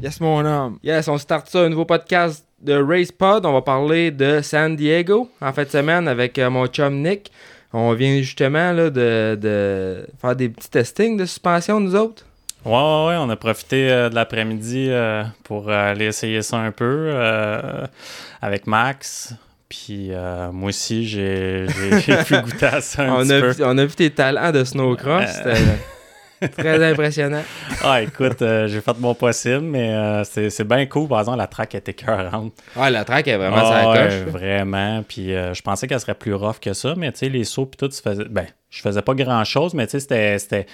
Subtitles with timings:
[0.00, 0.78] Yes, mon homme.
[0.82, 3.44] Yes, on start ça, un nouveau podcast de Race Pod.
[3.44, 7.32] On va parler de San Diego en fin de semaine avec euh, mon chum Nick.
[7.72, 12.24] On vient justement là, de, de faire des petits testings de suspension, nous autres.
[12.64, 16.70] Ouais, ouais, ouais, on a profité euh, de l'après-midi euh, pour aller essayer ça un
[16.72, 17.12] peu
[18.40, 19.34] avec Max.
[19.68, 21.66] Puis euh, moi aussi, j'ai
[22.26, 23.50] pu goûter à ça un On petit a, peu.
[23.50, 25.30] vu, on a vu tes talents de snowcross.
[25.44, 25.54] Euh.
[26.56, 27.42] Très impressionnant.
[27.84, 31.08] Ah, écoute, euh, j'ai fait mon possible, mais euh, c'est c'est bien cool.
[31.08, 32.52] Par exemple, la track était écœurante.
[32.76, 34.18] Ouais, la track est vraiment Ah, sur la ouais, coche.
[34.20, 34.24] là.
[34.32, 35.02] vraiment.
[35.06, 37.66] Puis euh, je pensais qu'elle serait plus rough que ça, mais tu sais, les sauts,
[37.66, 38.24] puis tout, tu faisais.
[38.28, 40.66] Ben, je faisais pas grand chose, mais tu sais, c'était- c'était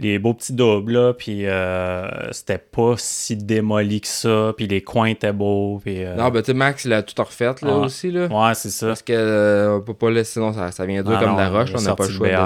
[0.00, 4.82] les beaux petits doubles, là, puis euh, c'était pas si démoli que ça, puis les
[4.82, 6.04] coins étaient beaux, puis.
[6.04, 8.10] euh, Non, ben tu sais, Max, il a tout refait là, aussi.
[8.10, 8.26] Là.
[8.26, 8.88] Ouais, c'est ça.
[8.88, 11.36] Parce que euh, on peut pas laisser, sinon ça, ça vient dur Ah comme non,
[11.36, 11.72] de la roche.
[11.76, 12.38] On n'a pas, le choix de- ouais.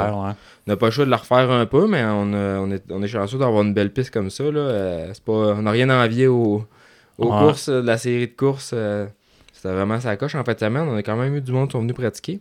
[0.66, 2.82] on n'a pas le choix de la refaire un peu, mais on, a- on, est,
[2.90, 4.44] on est chanceux d'avoir une belle piste comme ça.
[4.44, 4.60] Là.
[4.60, 6.64] Euh, pas, on n'a rien à envier aux,
[7.18, 7.38] aux Ouais.
[7.38, 8.72] courses, euh, de la série de courses.
[8.74, 9.06] euh,
[9.52, 10.86] c'était vraiment sa coche en fait semaine.
[10.88, 12.40] On a quand même eu du monde qui sont venus pratiquer.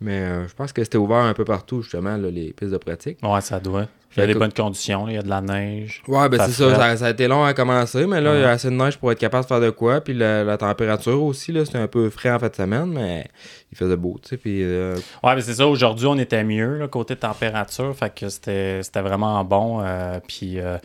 [0.00, 2.76] Mais euh, je pense que c'était ouvert un peu partout, justement, là, les pistes de
[2.78, 3.18] pratique.
[3.22, 3.86] Ouais, ça doit.
[4.16, 6.02] Il y a des bonnes conditions, il y a de la neige.
[6.06, 6.96] Ouais, ben c'est ça, ça.
[6.96, 9.10] ça a été long à commencer, mais là, il y a assez de neige pour
[9.10, 10.00] être capable de faire de quoi.
[10.00, 13.26] Puis la, la température aussi, là, c'était un peu frais en fait de semaine, mais
[13.72, 14.36] il faisait beau, tu sais.
[14.36, 15.66] Puis euh, Ouais, mais c'est ça.
[15.66, 17.94] Aujourd'hui, on était mieux, là, côté température.
[17.96, 19.80] Fait que c'était c'était vraiment bon.
[19.82, 20.76] euh, puis euh,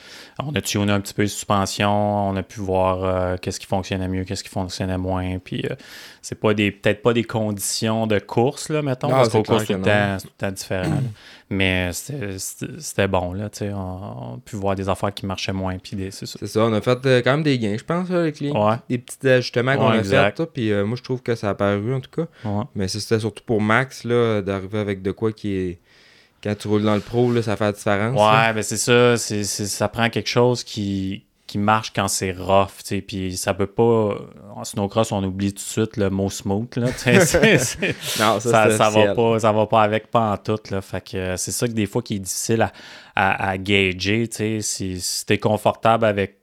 [0.42, 2.30] on a tuné un petit peu les suspensions.
[2.30, 5.38] On a pu voir qu'est-ce qui fonctionnait mieux, qu'est-ce qui fonctionnait moins.
[5.44, 5.66] Puis
[6.22, 9.10] c'est pas des peut-être pas des conditions de course, là, mettons.
[9.10, 10.08] Non, parce c'est qu'au course, c'est clair tout que le non.
[10.08, 11.02] temps, c'est tout le temps différent.
[11.50, 11.56] Là.
[11.56, 13.50] Mais c'était- bon, là.
[13.50, 15.78] tu sais, On, on a pu voir des affaires qui marchaient moins.
[15.78, 16.38] Puis c'est ça.
[16.40, 18.52] c'est ça, on a fait euh, quand même des gains, je pense, là, avec les,
[18.52, 20.40] Ouais, des petits ajustements qu'on Ouais, a fait.
[20.40, 22.28] là, Puis euh, moi, je trouve que ça a paru, en tout cas.
[22.50, 22.64] ouais.
[22.76, 25.80] Mais c'était surtout pour Max, là, d'arriver avec de quoi qui est.
[26.44, 28.16] Quand tu roules dans le pro, là, ça fait la différence.
[28.16, 28.48] là.
[28.50, 29.18] Ouais, ben c'est ça.
[29.18, 33.02] c'est- ça prend quelque chose qui, qui marche quand c'est rough, tu sais.
[33.02, 34.16] Puis ça peut pas.
[34.56, 36.88] En snowcross, on oublie tout de suite le mot smooth, là.
[38.20, 40.82] Non, ça, ça, ça va pas, ça va pas avec pas en tout, là.
[40.82, 42.72] Fait que euh, c'est ça que des fois qui est difficile à,
[43.16, 44.62] à, à gager, tu sais.
[44.62, 46.37] Si, si t'es confortable avec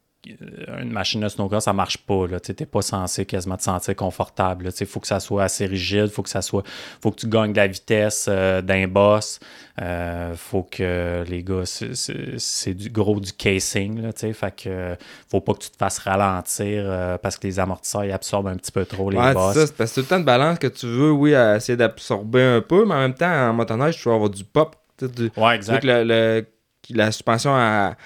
[0.81, 2.27] une machine de snowcross, ça marche pas.
[2.43, 6.09] Tu t'es pas censé quasiment te sentir confortable, sais, faut que ça soit assez rigide,
[6.09, 6.63] faut que ça soit...
[7.03, 9.41] Faut que tu gagnes de la vitesse euh, d'un boss.
[9.83, 14.11] Euh, faut que les gars, c'est- du gros du casing, là.
[14.15, 14.95] Fait que euh,
[15.31, 18.57] faut pas que tu te fasses ralentir euh, parce que les amortisseurs, ils absorbent un
[18.57, 19.55] petit peu trop les Ouais, boss.
[19.55, 22.43] c'est parce que tout le temps de balance que tu veux, oui, à essayer d'absorber
[22.43, 24.77] un peu, mais en même temps, en motoneige, tu vas avoir du pop.
[25.03, 25.83] du- Ouais, exact.
[25.85, 26.47] le, le-
[26.91, 27.97] la suspension elle,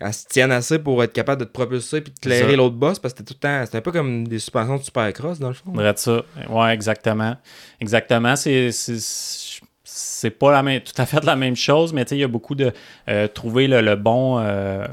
[0.00, 2.98] elle se tienne assez pour être capable de te propulser puis de clairer l'autre boss
[2.98, 3.64] parce que c'était tout le temps.
[3.66, 5.72] C'était un peu comme des suspensions de supercross dans le fond.
[5.74, 6.22] Faudrait ça.
[6.48, 7.36] Ouais, exactement.
[7.80, 8.34] Exactement.
[8.36, 12.20] C'est, c'est, pas la même, tout à fait la même chose, mais tu sais, il
[12.20, 12.72] y a beaucoup de
[13.08, 14.86] euh, trouver le, le bon, euh, euh,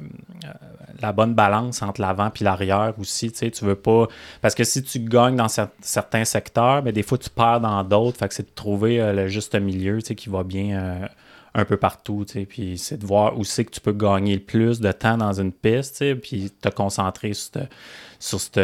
[1.01, 3.31] la bonne balance entre l'avant puis l'arrière aussi.
[3.31, 4.07] Tu sais, tu veux pas,
[4.41, 7.83] parce que si tu gagnes dans cer- certains secteurs, mais des fois tu perds dans
[7.83, 8.17] d'autres.
[8.17, 11.07] Fait que c'est de trouver euh, le juste milieu, tu sais, qui va bien.
[11.57, 14.35] Un peu partout, tu sais, puis c'est de voir où c'est que tu peux gagner
[14.35, 17.69] le plus de temps dans une piste, tu sais, puis te concentrer sur cette,
[18.19, 18.59] sur cette,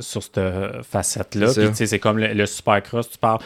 [0.00, 1.48] sur cette facette-là.
[1.48, 1.70] C'est Puis, ça.
[1.70, 3.40] tu sais, c'est comme le, le supercross, tu parles,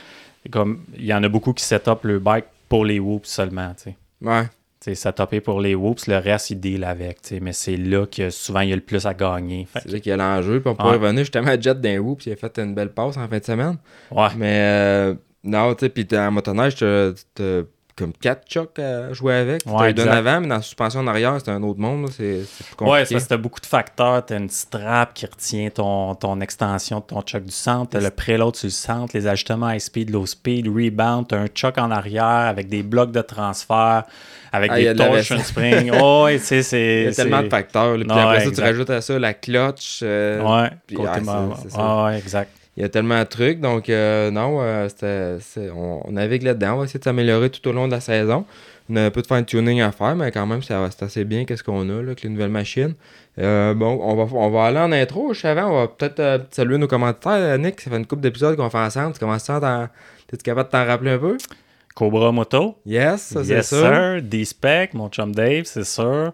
[0.51, 3.75] comme, il y en a beaucoup qui set up le bike pour les whoops seulement,
[3.77, 3.97] tu sais.
[4.23, 4.45] Ouais.
[4.81, 7.77] Tu sais, setupé pour les whoops, le reste, il deal avec, tu sais, mais c'est
[7.77, 9.67] là que souvent, il y a le plus à gagner.
[9.73, 10.61] Fait C'est là qu'il y a l'enjeu.
[10.61, 12.19] Puis on pourrait revenir justement à Jet d'un whoop.
[12.21, 13.77] puis Il a fait une belle passe en fin de semaine.
[14.13, 17.63] ouais, Mais euh, non, tu sais, puis t'es en motoneige, t'as
[17.99, 19.63] comme 4 chocs à jouer avec.
[19.67, 20.17] Ouais, d'un exact.
[20.17, 22.09] avant, mais dans la suspension en arrière, c'est un autre monde.
[22.11, 23.15] C'est plus Ouais, compliqué.
[23.15, 24.25] parce que t'as beaucoup de facteurs.
[24.25, 27.91] T'as une strap qui retient ton, ton extension de ton choc du centre.
[27.91, 31.29] T'as le préload sur le centre, les ajustements high speed, low speed, rebound.
[31.29, 34.05] T'as un choc en arrière avec des blocs de transfert,
[34.53, 35.41] avec Ah, des de torsion vaisselle.
[35.41, 35.91] spring.
[36.01, 37.01] Oh, ouais, tu sais, c'est.
[37.01, 37.97] Il y a tellement de facteurs.
[37.97, 38.05] là.
[38.05, 40.01] Puis Non, après ouais, ça, tu rajoutes à ça la clutch.
[40.03, 41.49] euh, Ouais, Puis, côté ah.
[41.77, 42.51] Ah, ouais, exact.
[42.79, 44.89] Il y a tellement de trucs, donc euh, non, euh,
[45.75, 46.75] on, on navigue là-dedans.
[46.75, 48.45] On va essayer de s'améliorer tout au long de la saison.
[48.89, 51.65] On a un peu de fine-tuning à faire, mais quand même, c'est assez bien qu'est-ce
[51.65, 52.95] qu'on a là, avec les nouvelles machines.
[53.41, 55.35] Euh, bon, on va, on va aller en intro.
[55.35, 57.59] Je savais, on va peut-être euh, saluer nos commentaires.
[57.59, 59.15] Nick, ça fait une couple d'épisodes qu'on fait ensemble.
[59.15, 59.89] Tu commences à t'en...
[60.29, 61.37] T'es-tu capable de t'en rappeler un peu?
[61.97, 62.77] Cobra Moto.
[62.87, 64.23] Yes, ça c'est yes, sir.
[64.23, 66.31] D-Spec, mon chum Dave, c'est sûr.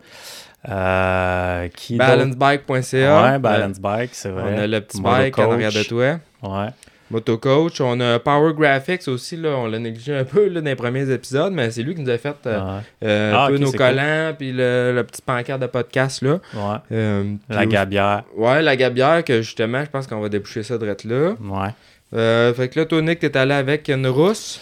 [0.66, 3.22] Balancebike.ca.
[3.22, 4.52] Ouais, Balance Bike, c'est vrai.
[4.54, 6.18] On a le petit Moto bike en arrière de toi.
[6.44, 6.68] Ouais.
[7.10, 7.80] Motocoach.
[7.80, 9.36] On a Power Graphics aussi.
[9.36, 12.00] Là, on l'a négligé un peu là, dans les premiers épisodes, mais c'est lui qui
[12.00, 12.80] nous a fait euh, ouais.
[13.04, 16.22] euh, Ah, un peu nos collants, puis le, le petit pancarte de podcast.
[16.22, 16.38] là.
[16.54, 16.76] ouais.
[16.92, 18.22] Euh, La gabière.
[18.34, 20.94] aussi- Ouais, la gabière, que justement, je pense qu'on va déboucher ça de là.
[21.40, 22.52] Ouais.
[22.54, 24.60] Fait que là, Tonic, t'es allé avec une rousse.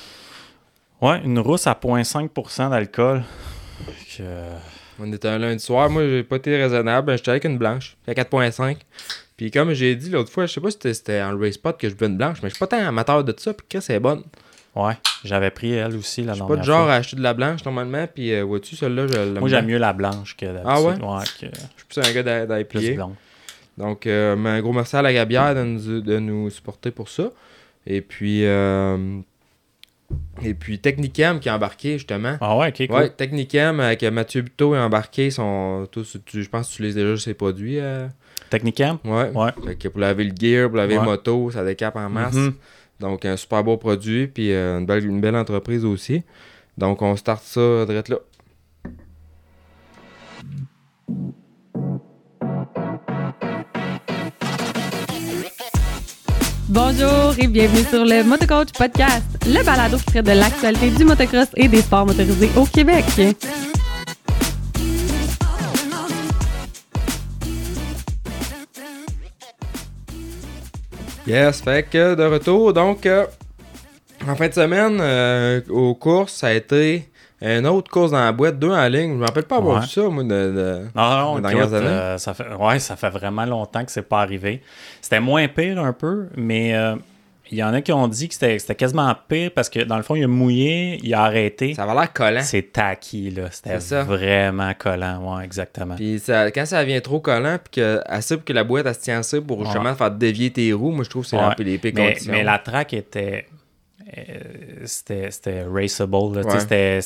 [1.00, 3.22] Ouais, une rousse à 0.5% d'alcool.
[4.16, 4.22] Que-
[5.00, 5.90] On était un lundi soir.
[5.90, 7.16] Moi, j'ai pas été raisonnable.
[7.16, 7.96] J'étais avec une blanche.
[8.06, 8.76] à 4.5.
[9.42, 11.88] Puis comme j'ai dit l'autre fois, je sais pas si c'était- en race spot que
[11.88, 13.52] je veux une blanche, mais je suis pas tant amateur de ça.
[13.52, 14.22] Puis Chris, c'est bonne.
[14.76, 14.94] Ouais,
[15.24, 16.92] j'avais pris elle aussi la Je suis pas de genre fois.
[16.94, 18.06] à acheter de la blanche normalement.
[18.06, 20.64] Puis euh, vois-tu, celle-là, je Moi, j'aime mieux la blanche que d'habitude.
[20.66, 20.94] Ah ouais?
[20.94, 22.94] que Je suis plus un gars d'IPA.
[22.94, 23.14] blonde.
[23.78, 27.08] Donc, euh, mais un gros merci à la Gabière de nous, de nous supporter pour
[27.08, 27.30] ça.
[27.84, 29.18] Et puis, euh,
[30.42, 32.36] et puis Technicam qui est embarqué justement.
[32.40, 32.96] Ah ouais, ok, cool.
[32.96, 35.30] Ouais, Technicam avec Mathieu Buteau est embarqué.
[35.30, 37.78] Sont tous, tu- je pense que tu utilises déjà ces produits.
[38.52, 38.98] Technicam?
[39.04, 39.30] Ouais.
[39.34, 39.50] Ouais.
[39.64, 41.04] Fait que pour laver le gear, pour laver Ouais.
[41.04, 42.34] moto, ça décape en masse.
[42.34, 42.52] Mhm.
[43.00, 44.26] Donc, un super beau produit.
[44.26, 46.22] Puis euh, une, belle, une belle entreprise aussi.
[46.76, 48.18] Donc, on start ça direct là.
[56.68, 61.48] Bonjour et bienvenue sur le Motocoach Podcast, le balado qui traite de l'actualité du motocross
[61.56, 63.04] et des sports motorisés au Québec.
[71.26, 73.26] Yes, fait que de retour, donc euh,
[74.26, 77.08] en fin de semaine, euh, aux courses, ça a été
[77.40, 79.12] une autre course dans la boîte, deux en ligne.
[79.12, 79.82] Je me rappelle pas avoir Ouais.
[79.82, 81.86] vu ça, moi, de, de- Non, non, écoute, années?
[81.88, 84.62] euh, ça fait, ouais, ça fait vraiment longtemps que c'est pas arrivé.
[85.00, 86.96] C'était moins pire un peu, mais euh,
[87.52, 89.96] il y en a qui ont dit que c'était c'était quasiment pire parce que dans
[89.98, 91.74] le fond, il a mouillé, il a arrêté.
[91.74, 92.40] Ça avait l'air collant.
[92.42, 93.48] C'est tacky, là.
[93.52, 94.02] C'était C'est ça.
[94.04, 95.94] vraiment collant, ouais, exactement.
[95.94, 98.94] Puis ça- quand ça devient trop collant, puis que, assez pour que la boîte elle
[98.94, 99.64] se tient assez pour Ouais.
[99.66, 101.42] justement faire dévier tes roues, moi je trouve que c'est Ouais.
[101.42, 103.46] un peu les pires mais, mais la track était.
[104.18, 104.22] euh,
[104.84, 106.34] c'était c'était raceable.
[106.34, 106.60] Là, Ouais.
[106.60, 107.00] c'était-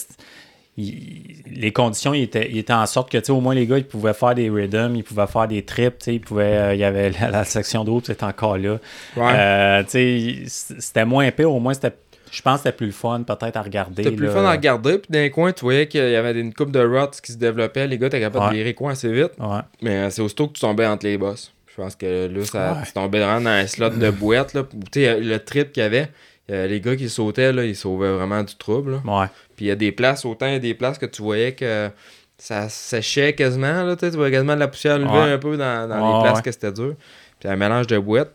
[0.77, 4.13] il- les conditions étaient, en sorte que tu sais, au moins les gars ils pouvaient
[4.15, 6.85] faire des rhythms, ils pouvaient faire des trips, tu sais, ils pouvaient, euh, il y
[6.85, 8.79] avait la, la section de route c'était encore là.
[9.17, 9.33] Ouais.
[9.35, 11.93] Euh, c'était moins pire, au moins c'était
[12.31, 14.03] je pense que c'était plus le fun peut-être à regarder.
[14.03, 16.73] C'était plus fun à regarder, puis d'un coin, tu voyais qu'il y avait une coupe
[16.73, 18.51] de rots qui se développait, les gars étaient capables Ouais.
[18.51, 19.61] de virer coin assez vite, Ouais.
[19.81, 21.53] mais euh, c'est aussitôt que tu tombais entre les bosses.
[21.69, 24.65] Je pense que là, ça, tu tombais vraiment dans un slot de boîte, là.
[24.93, 26.09] Tu sais, le trip qu'il y avait,
[26.51, 29.21] euh, les gars qui sautaient, là, ils sauvaient vraiment du trouble, là.
[29.21, 29.27] Ouais.
[29.57, 31.53] Puis il y a des places, autant il y a des places que tu voyais
[31.53, 31.91] que
[32.39, 35.33] ça séchait quasiment, là, tu voyais quasiment de la poussière lever Ouais.
[35.33, 36.43] un peu dans, dans Ouais, les places ouais.
[36.43, 36.95] que c'était dur.
[37.41, 38.35] Puis un mélange de boîte,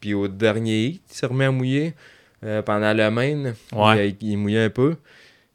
[0.00, 1.94] puis au dernier hit, il s'est remis à mouiller
[2.44, 3.52] euh, pendant le main.
[3.72, 4.10] Ouais.
[4.20, 4.96] Il, il mouillait un peu.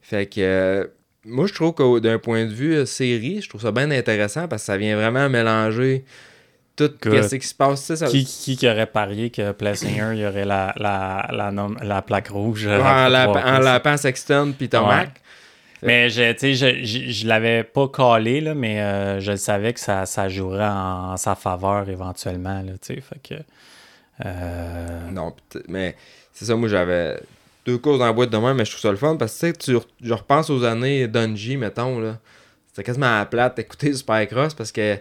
[0.01, 0.85] Fait que euh,
[1.25, 4.47] moi, je trouve que d'un point de vue euh, série, je trouve ça bien intéressant
[4.47, 6.05] parce que ça vient vraiment mélanger
[6.77, 7.23] tout Good.
[7.23, 7.81] ce qui se passe.
[7.83, 11.51] sais, Ça, Qui, qui qui aurait parié que Plessinger, il y aurait la, la, la,
[11.51, 12.65] nom- la plaque rouge?
[12.67, 15.09] en, la, en lapant Sexton puis Tomac.
[15.83, 16.53] Mais je, je,
[16.83, 20.65] je, je l'avais pas calé, là, mais euh, je le savais que ça, ça jouerait
[20.65, 22.61] en, en sa faveur éventuellement.
[22.63, 23.35] Là, fait que,
[24.25, 25.35] euh, Non,
[25.67, 25.95] mais
[26.33, 27.19] c'est ça, moi j'avais
[27.65, 29.51] deux courses dans la boîte de même, mais je trouve ça le fun parce que
[29.51, 32.17] tu je repense aux années Dungy, mettons, là.
[32.67, 34.97] C'était quasiment à la plate d'écouter Supercross parce que,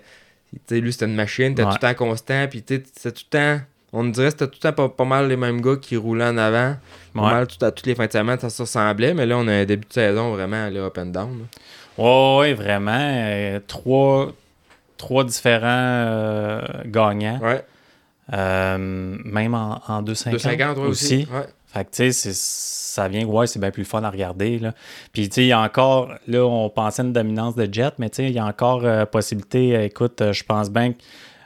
[0.67, 1.69] sais, lui c'était une machine, t'es Ouais.
[1.71, 3.61] tout le temps constant, puis tu sais, tout le temps,
[3.93, 5.97] on me dirait que c'était tout le temps pas, pas mal les mêmes gars qui
[5.97, 6.77] roulaient en avant.
[7.15, 9.49] Pas mal tout, à toutes les fins de semaine, ça se ressemblait, mais là on
[9.49, 11.39] a un début de saison vraiment là, up and down.
[11.39, 12.05] là.
[12.05, 12.91] ouais, ouais, vraiment.
[13.01, 14.33] euh, trois,
[14.99, 17.39] trois différents euh, gagnants.
[17.43, 17.65] Ouais,
[18.33, 21.05] Euh, même en, en 2,50 250 ouais, aussi.
[21.23, 21.29] aussi.
[21.33, 21.47] Ouais.
[21.77, 24.73] Fait que, tu sais, ça vient, ouais, c'est bien plus fun à regarder, là.
[25.13, 28.09] Puis, tu sais, il y a encore, là, on pensait une dominance de Jet, mais
[28.09, 30.99] tu sais, il y a encore euh, possibilité, euh, écoute, euh, je pense bien que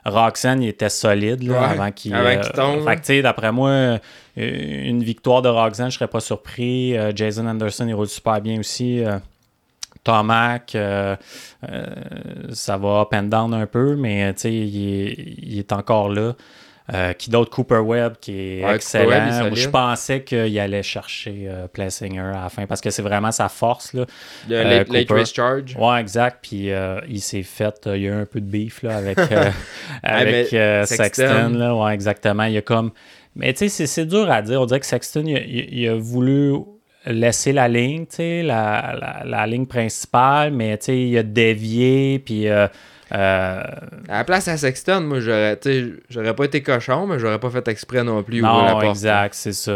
[0.05, 3.51] Roxanne, il était solide, là, Ouais, avant qu'il euh, tombe, Fait que, tu sais, d'après
[3.51, 3.99] moi,
[4.37, 6.95] une victoire de Roxanne, je serais pas surpris.
[7.17, 9.03] Jason Anderson, il roule super bien aussi.
[10.05, 11.17] Tomac, euh,
[11.69, 11.85] euh,
[12.53, 16.09] ça va up and down un peu, mais, tu sais, il est, il est encore
[16.09, 16.35] là.
[16.93, 17.51] Euh, qui d'autre?
[17.51, 19.33] Cooper Webb qui est Ouais, Webb, excellent.
[19.39, 19.55] solide.
[19.57, 23.49] Je pensais qu'il allait chercher euh, Plessinger à la fin parce que c'est vraiment sa
[23.49, 23.93] force.
[23.93, 24.07] Là.
[24.49, 25.21] Le Euh, late, late Cooper.
[25.21, 25.77] race charge.
[25.79, 26.39] Ouais, exact.
[26.43, 27.75] Puis euh, il s'est fait.
[27.87, 29.19] il y a eu un peu de beef là, avec,
[30.03, 30.87] avec Sexton.
[31.05, 31.49] Sexton.
[31.55, 31.75] là.
[31.75, 32.45] Ouais, exactement.
[32.45, 32.91] Il y a comme.
[33.37, 34.61] Mais tu sais, c'est- dur à dire.
[34.61, 36.55] On dirait que Sexton, il a, il- il a voulu
[37.07, 41.23] laisser la ligne, tu sais, la, la, la ligne principale, mais tu sais, il a
[41.23, 42.19] dévié.
[42.19, 42.49] Puis.
[43.13, 43.63] Euh, euh,
[44.09, 45.59] À la place à Sexton, moi, j'aurais,
[46.09, 48.41] j'aurais pas été cochon, mais j'aurais pas fait exprès non plus.
[48.41, 48.85] la porte.
[48.85, 49.73] exact, c'est ça.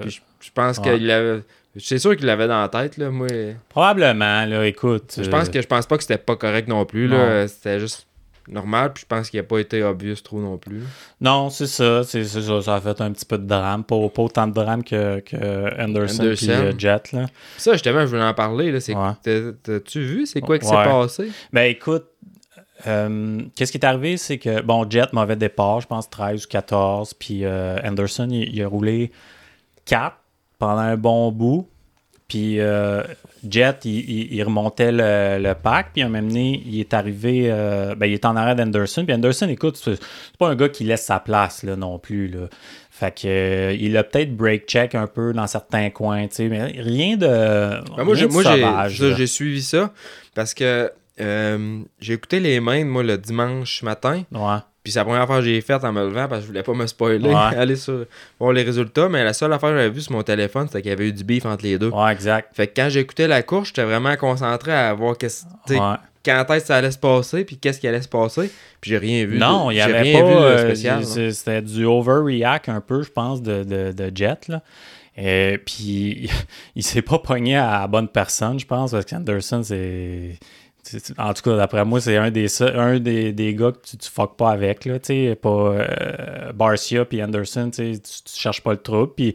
[0.00, 0.98] Puis je, je pense Ouais.
[0.98, 1.42] qu'il avait.
[1.78, 3.10] C'est sûr qu'il l'avait dans la tête, là.
[3.10, 3.26] Moi,
[3.68, 5.18] Probablement, là, écoute.
[5.22, 7.18] je pense euh, que je pense pas que c'était pas correct non plus, Non.
[7.18, 7.48] là.
[7.48, 8.06] C'était juste
[8.48, 10.80] normal, puis je pense qu'il a pas été obvious trop non plus.
[11.20, 12.62] Non, c'est ça, c'est ça.
[12.62, 13.84] Ça a fait un petit peu de drame.
[13.84, 15.36] Pas, pas autant de drame que, que
[15.82, 16.74] Anderson et Anderson.
[16.78, 17.12] Jet.
[17.12, 17.26] Là.
[17.58, 18.80] Ça, justement, je voulais en parler, là.
[18.80, 19.10] C'est Ouais.
[19.22, 20.24] t'as- T'as-tu vu?
[20.26, 20.84] C'est quoi qui s'est Ouais.
[20.84, 21.30] passé?
[21.52, 22.06] Ben écoute,
[22.86, 26.48] euh, qu'est-ce qui est arrivé, c'est que, bon, Jet, mauvais départ, je pense 13 ou
[26.48, 29.10] 14, puis euh, Anderson, il, il a roulé
[29.86, 30.16] 4
[30.58, 31.68] pendant un bon bout.
[32.28, 33.04] Puis euh,
[33.48, 35.90] Jet, il, il- il remontait le, le pack.
[35.92, 37.48] Puis à un moment donné, il est arrivé.
[37.96, 39.04] ben, il est en arrière d'Anderson.
[39.04, 40.00] Puis Anderson, écoute, c'est
[40.36, 42.26] pas un gars qui laisse sa place là, non plus.
[42.26, 42.48] Là.
[42.90, 46.48] Fait que euh, il a peut-être break check un peu dans certains coins, tu sais,
[46.48, 47.26] mais rien de.
[47.26, 48.14] Ben, moi,
[49.16, 49.92] j'ai suivi ça
[50.34, 50.90] parce que
[51.20, 54.22] euh, j'ai écouté les mains, moi, le dimanche matin.
[54.32, 54.58] Ouais.
[54.82, 56.62] Puis c'est la première affaire que j'ai faite en me levant parce que je voulais
[56.62, 57.34] pas me spoiler, Ouais.
[57.56, 58.04] aller sur,
[58.38, 59.08] voir les résultats.
[59.08, 61.12] Mais la seule affaire que j'avais vue sur mon téléphone, c'était qu'il y avait eu
[61.12, 61.88] du beef entre les deux.
[61.88, 62.54] Ouais, exact.
[62.54, 65.78] Fait que quand j'écoutais la course, j'étais vraiment concentré à voir qu'est-ce, Ouais.
[66.24, 68.50] quand est-ce que ça allait se passer, puis qu'est-ce qui allait se passer.
[68.80, 69.38] Puis j'ai rien vu.
[69.38, 70.28] Non, il y j'ai avait rien pas.
[70.28, 70.74] euh,
[71.32, 74.46] C'était du overreact un peu, je pense, de, de, de Jet.
[74.46, 74.62] Là.
[75.16, 76.30] Et puis,
[76.76, 80.38] il s'est pas pogné à la bonne personne, je pense, parce qu'Anderson, c'est.
[81.18, 84.10] En tout cas, d'après moi, c'est un des un des, des gars que tu, tu
[84.10, 84.84] fuck pas avec.
[84.84, 84.98] Là,
[85.40, 89.12] pas euh, Barcia puis Anderson, tu, tu, cherches pas le trouble.
[89.16, 89.34] Puis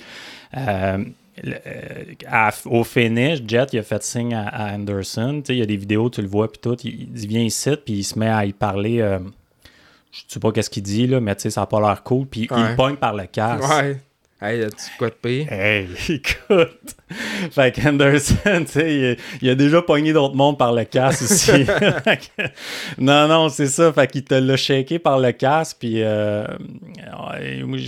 [0.57, 1.03] euh,
[1.45, 5.41] euh, au finish, Jet, il a fait signe à, à Anderson.
[5.49, 6.77] Il y a des vidéos, tu le vois, puis tout.
[6.83, 8.99] Il, il vient ici, puis il se met à y parler.
[9.01, 9.19] euh,
[10.11, 12.27] je sais pas qu'est-ce qu'il dit, là, mais ça n'a pas l'air cool.
[12.27, 12.75] Puis il Ouais.
[12.75, 13.67] pogne par le casque.
[13.69, 13.97] Ouais.
[14.43, 15.51] Hey, y a-tu quoi de pire?
[15.53, 16.95] Hey, écoute!
[17.51, 21.51] Fait qu'Anderson, tu sais, il, il a déjà pogné d'autres mondes par le casque aussi.
[22.97, 23.93] Non, non, c'est ça.
[23.93, 26.45] Fait qu'il te l'a shaké par le casque, puis euh,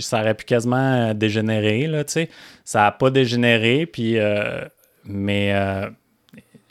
[0.00, 2.30] ça aurait pu quasiment dégénérer, là, tu sais.
[2.64, 4.18] Ça a pas dégénéré, puis...
[4.18, 4.64] euh,
[5.06, 5.90] mais euh,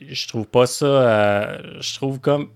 [0.10, 0.86] je trouve pas ça...
[0.86, 2.50] euh, je trouve comme...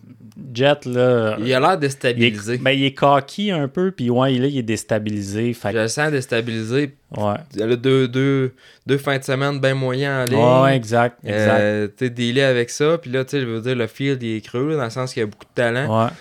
[0.53, 1.35] Jet, là...
[1.39, 2.57] Il a l'air il est, déstabilisé.
[2.59, 5.51] ben, il est cocky un peu, puis ouais, il, là, il est déstabilisé.
[5.53, 6.93] Fait Je le sens déstabilisé.
[7.17, 7.33] ouais.
[7.55, 8.53] Il a deux, deux,
[8.85, 10.63] deux fins de semaine bien moyens en ligne.
[10.63, 11.59] Ouais, exact, exact.
[11.59, 12.99] Euh, tu avec ça.
[12.99, 14.89] Puis là, tu sais, je veux dire, le field, il est creux, là, dans le
[14.91, 16.05] sens qu'il y a beaucoup de talent.
[16.05, 16.11] Ouais.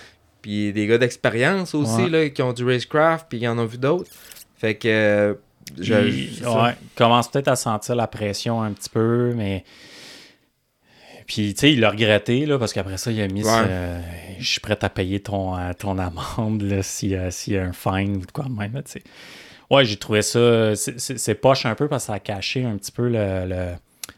[0.40, 2.08] Puis des gars d'expérience aussi, Ouais.
[2.08, 4.10] là, qui ont du racecraft, puis qui en ont vu d'autres.
[4.56, 4.88] Fait que.
[4.88, 5.34] euh,
[5.78, 9.62] je- il, ouais, il commence peut-être à sentir la pression un petit peu, mais.
[11.26, 13.50] Puis, tu sais, il l'a regretté, là, parce qu'après ça, il a mis Ouais.
[13.50, 17.62] ce- Je suis prêt à payer ton, euh, ton amende, là, s'il y, y a
[17.64, 19.02] un fine ou de quoi de même, tu sais.
[19.70, 20.74] Ouais, j'ai trouvé ça.
[20.76, 23.72] c'est- poche un peu parce que ça a caché un petit peu le, le-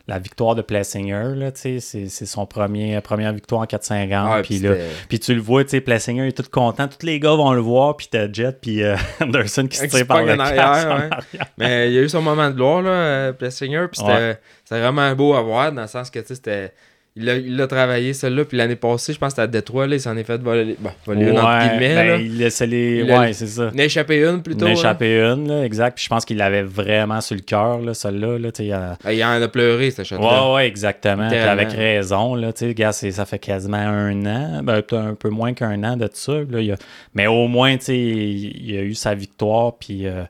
[0.07, 2.09] la victoire de Plessinger, là, tu sais.
[2.09, 4.35] C'est son premier, première victoire en 450.
[4.35, 4.75] Ouais, puis là,
[5.09, 6.89] puis tu le vois, tu sais, Plessinger est tout content.
[6.89, 10.07] Tous les gars vont le voir, puis t'as Jet, puis euh, Anderson qui se tire
[10.07, 11.39] par le arrière, ouais.
[11.57, 13.87] Mais il y a eu son moment de gloire, là, euh, Plessinger.
[13.91, 14.39] Puis c'était Ouais.
[14.65, 16.73] c'était vraiment beau à voir, dans le sens que, tu sais, c'était.
[17.19, 18.45] Il l'a- il l'a travaillé, celle-là.
[18.45, 20.77] Puis l'année passée, je pense que c'était à Détroit, là, il s'en est fait voler.
[20.79, 22.17] Bon, voler une entre guillemets, ben, là.
[22.19, 22.99] il laissait les.
[23.05, 23.71] Il Ouais, c'est ça.
[23.75, 24.67] Il a échappé une plutôt.
[24.67, 24.73] Il hein.
[24.75, 25.97] échappé une, là, exact.
[25.97, 28.39] Puis je pense qu'il l'avait vraiment sur le cœur, là, celle-là.
[28.39, 30.49] Là, il a- Ah, Il en a pleuré, ce shot-là.
[30.51, 31.29] Ouais, ouais, exactement.
[31.29, 35.53] Puis avec raison, là, tu sais, ça fait quasiment un an, ben, un peu moins
[35.55, 36.33] qu'un an de tout ça.
[36.49, 36.77] là, il a-
[37.15, 40.25] Mais au moins, tu sais, il, il a eu sa victoire, puis euh, euh,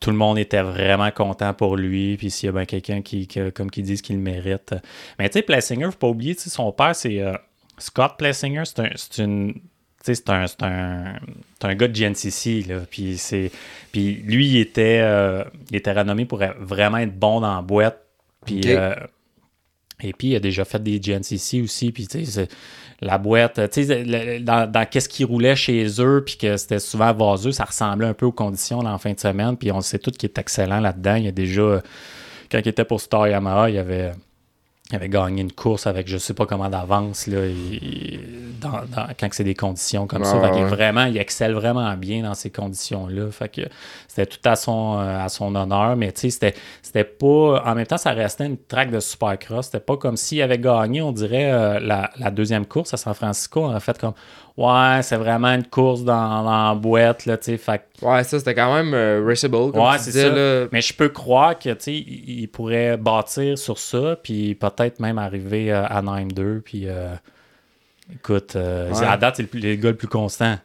[0.00, 2.16] tout le monde était vraiment content pour lui.
[2.16, 4.74] Puis s'il y a bien quelqu'un qui, qui- comme qui disent qu'il le mérite.
[5.18, 7.32] Mais tu sais, Plessinger, faut pas oublier, son père, c'est euh,
[7.78, 9.54] Scott Plessinger, c'est un, c'est une.
[10.04, 11.14] C'est un, c'est un,
[11.60, 12.80] c'est un gars de GNCC, là.
[12.90, 13.52] Puis, c'est,
[13.92, 18.02] puis lui, il était, euh, il était renommé pour vraiment être bon dans la boîte.
[18.44, 18.96] Puis, euh,
[20.02, 21.92] et puis, il a déjà fait des GNCC aussi.
[21.92, 22.48] Puis, tu sais,
[23.00, 27.12] la boîte, tu sais, dans, dans qu'est-ce qui roulait chez eux, puis que c'était souvent
[27.12, 29.56] vaseux, ça ressemblait un peu aux conditions la fin de semaine.
[29.56, 31.16] Puis, on sait tout qui est excellent là-dedans.
[31.16, 31.82] Il y a déjà,
[32.50, 34.12] quand il était pour Star Yamaha, il avait,
[34.92, 38.20] il avait gagné une course avec je sais pas comment d'avance, là, il-
[38.60, 40.38] dans- dans- quand c'est des conditions comme ça.
[40.40, 40.64] Fait est ouais.
[40.64, 43.30] vraiment, il excelle vraiment bien dans ces conditions-là.
[43.30, 43.62] Fait que
[44.06, 47.62] c'était tout à son, euh, à son honneur, mais tu sais, c'était, c'était pas.
[47.66, 49.66] En même temps, ça restait une track de supercross.
[49.66, 53.14] C'était pas comme s'il avait gagné, on dirait, euh, la, la deuxième course à San
[53.14, 53.66] Francisco.
[53.66, 54.14] A fait comme
[54.56, 57.56] Ouais, c'est vraiment une course dans, dans la boîte, là, tu sais.
[57.56, 60.28] Fait Ouais, ça, c'était quand même euh, raceable, comme Ouais, tu c'est ça.
[60.28, 60.66] là.
[60.70, 65.16] mais je peux croire que, tu sais, il pourrait bâtir sur ça, puis peut-être même
[65.18, 67.14] arriver euh, à 9-2, puis euh,
[68.12, 69.06] écoute, euh, Ouais.
[69.06, 70.56] à date, c'est le, le gars le plus constant.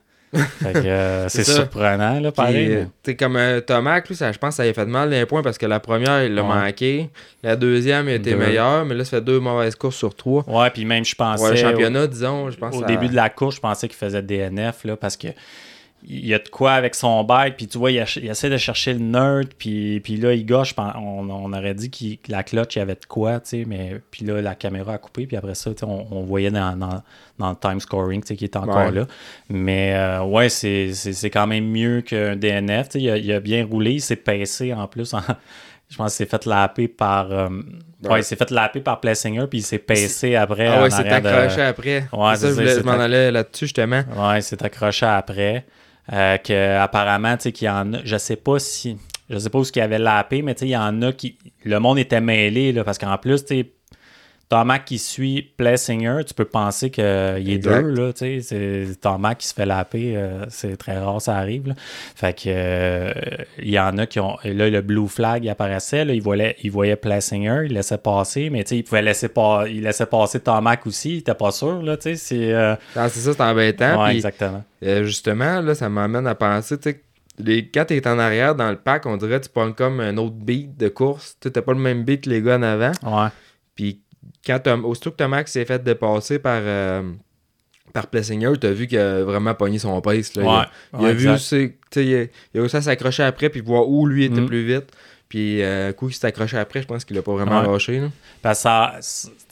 [0.66, 2.72] Euh, c'est surprenant, là, Puis, pareil.
[2.72, 4.86] euh, mais- t'sais, comme euh, Tomac, lui, ça, je pense que ça lui a fait
[4.86, 6.48] mal d'un point parce que la première, il l'a Ouais.
[6.48, 7.10] manqué.
[7.44, 8.38] La deuxième, il était Deux.
[8.38, 10.44] meilleur, mais là, ça fait deux mauvaises courses sur trois.
[10.48, 11.44] Ouais, puis même, je pensais...
[11.44, 13.98] Ouais, le au- championnat, disons, je pense au début de la course, je pensais qu'il
[13.98, 15.28] faisait DNF, là, parce que
[16.04, 18.94] il y a de quoi avec son bike, puis tu vois, il, essaie de chercher
[18.94, 22.80] le nerd, puis, puis là, il gauche, on, on aurait dit que la clutch, il
[22.80, 25.56] y avait de quoi, tu sais, mais puis là, la caméra a coupé, puis après
[25.56, 27.02] ça, tu sais, on, on voyait dans, dans,
[27.40, 28.92] dans le time scoring, tu sais, qui était encore Ouais.
[28.92, 29.06] là.
[29.50, 33.18] Mais euh, ouais, c'est c'est- c'est quand même mieux qu'un DNF, tu sais, il a,
[33.18, 35.22] il a bien roulé, il s'est pincé en plus, en-
[35.90, 37.32] je pense qu'il s'est fait lapper par...
[37.32, 37.50] euh,
[38.04, 38.10] ouais.
[38.10, 38.20] Ouais.
[38.20, 40.68] il s'est fait lapper par Plessinger, puis il s'est pincé après.
[40.68, 42.06] Ah ouais, c'est de- accroché après.
[42.14, 44.04] Ouais, c'est ça, je, m'en allais là-dessus, justement.
[44.16, 45.66] Ouais, c'est accroché après.
[46.14, 48.00] Euh, que apparemment, tu sais, qu'il y en a.
[48.04, 48.98] Je sais pas si.
[49.30, 51.12] je sais pas où ce qu'il avait lapé, mais tu sais, il y en a
[51.12, 51.38] qui.
[51.64, 53.72] Le monde était mêlé, là, parce qu'en plus, tu sais,
[54.50, 57.82] Tomac qui suit Plessinger, tu peux penser qu'il est Exact.
[57.84, 58.42] deux, là, tu sais.
[58.42, 61.74] C'est Tomac qui se fait laper, euh, c'est très rare, ça arrive, là.
[62.16, 63.12] Fait que, euh,
[63.60, 64.38] il y en a qui ont.
[64.46, 67.98] et Là, le blue flag il apparaissait, là, il voyait, il voyait Plessinger, il laissait
[67.98, 71.34] passer, mais tu sais, il pouvait laisser, pas, il laissait passer Tomac aussi, il était
[71.36, 72.16] pas sûr, là, tu sais.
[72.16, 72.54] C'est.
[72.54, 74.02] euh, Ah, c'est ça, c'est embêtant.
[74.04, 74.64] ouais, exactement.
[74.84, 77.02] euh, justement, là, ça m'amène à penser, tu sais,
[77.40, 80.18] les, quand t'es en arrière dans le pack, on dirait que tu prends comme un
[80.18, 81.38] autre beat de course.
[81.40, 82.92] Tu pas le même beat que les gars en avant.
[83.04, 83.30] Ouais.
[83.76, 84.02] Puis
[84.46, 87.04] quand aussitôt que Tomac s'est fait dépasser par, euh,
[87.94, 90.36] par Plessinger, t'as vu qu'il a vraiment pogné son pace.
[90.36, 90.44] Là.
[90.44, 90.66] Il a- Ouais.
[91.02, 93.88] Il, a vu aussi, sais, il a, il a réussi à s'accrocher après puis voir
[93.88, 94.46] où lui était Mm.
[94.46, 94.92] plus vite.
[95.30, 97.68] Puis, euh, coup, il s'est accroché après, je pense qu'il a pas vraiment Ouais.
[97.68, 98.00] lâché.
[98.00, 98.08] Là.
[98.42, 98.94] Parce que ça-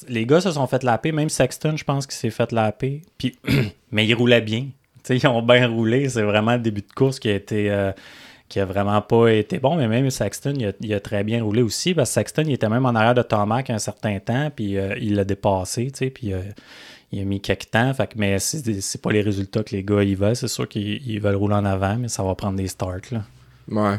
[0.07, 3.01] les gars se sont fait laper, même Sexton, je pense qu'il s'est fait laper.
[3.17, 3.37] Puis,
[3.91, 4.67] mais il roulait bien.
[5.09, 6.07] Ils ont bien roulé.
[6.09, 7.69] C'est vraiment le début de course qui a été.
[7.69, 7.91] euh,
[8.47, 11.43] qui a vraiment pas été bon, mais même Sexton, il a, il a très bien
[11.43, 14.51] roulé aussi, parce que Sexton, il était même en arrière de Tomac un certain temps,
[14.55, 16.41] puis euh, il l'a dépassé, tu sais, puis euh,
[17.11, 20.03] il a mis quelques temps, fait mais c'est c'est pas les résultats que les gars
[20.03, 22.67] y veulent, c'est sûr qu'ils ils veulent rouler en avant, mais ça va prendre des
[22.67, 23.23] starts, là.
[23.67, 23.97] Ouais.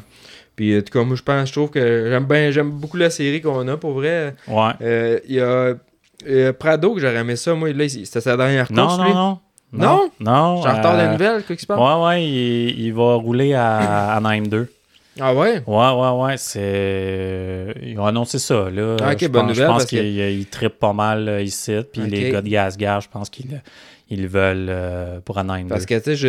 [0.55, 3.11] Puis, en tout cas, moi, je pense, je trouve que j'aime bien, j'aime beaucoup la
[3.11, 4.35] série qu'on a, pour vrai.
[4.49, 4.71] Ouais.
[4.81, 7.53] Euh, Il y a Prado, que j'aurais aimé ça.
[7.55, 9.13] Moi, là, c'était sa dernière course, Non, non, lui.
[9.13, 9.39] non.
[9.73, 10.11] Non?
[10.21, 10.57] Non?
[10.57, 11.79] Je suis en retard de euh, nouvelles, quoi qu'il se passe.
[11.79, 14.73] Ouais, ouais, il, il va rouler à Anaheim 2.
[15.19, 15.63] Ah ouais?
[15.67, 17.75] Ouais, ouais, ouais, c'est...
[17.83, 18.97] Ils ont annoncé ça, là.
[19.03, 21.75] Ah, ok, je bonne pense, nouvelle, Je pense parce que- trippent pas mal euh, ici,
[21.93, 23.63] puis les gars de Gasgar, je pense qu'ils
[24.09, 25.69] ils veulent euh, pour Anaheim 2.
[25.69, 26.29] Parce que, tu sais, je,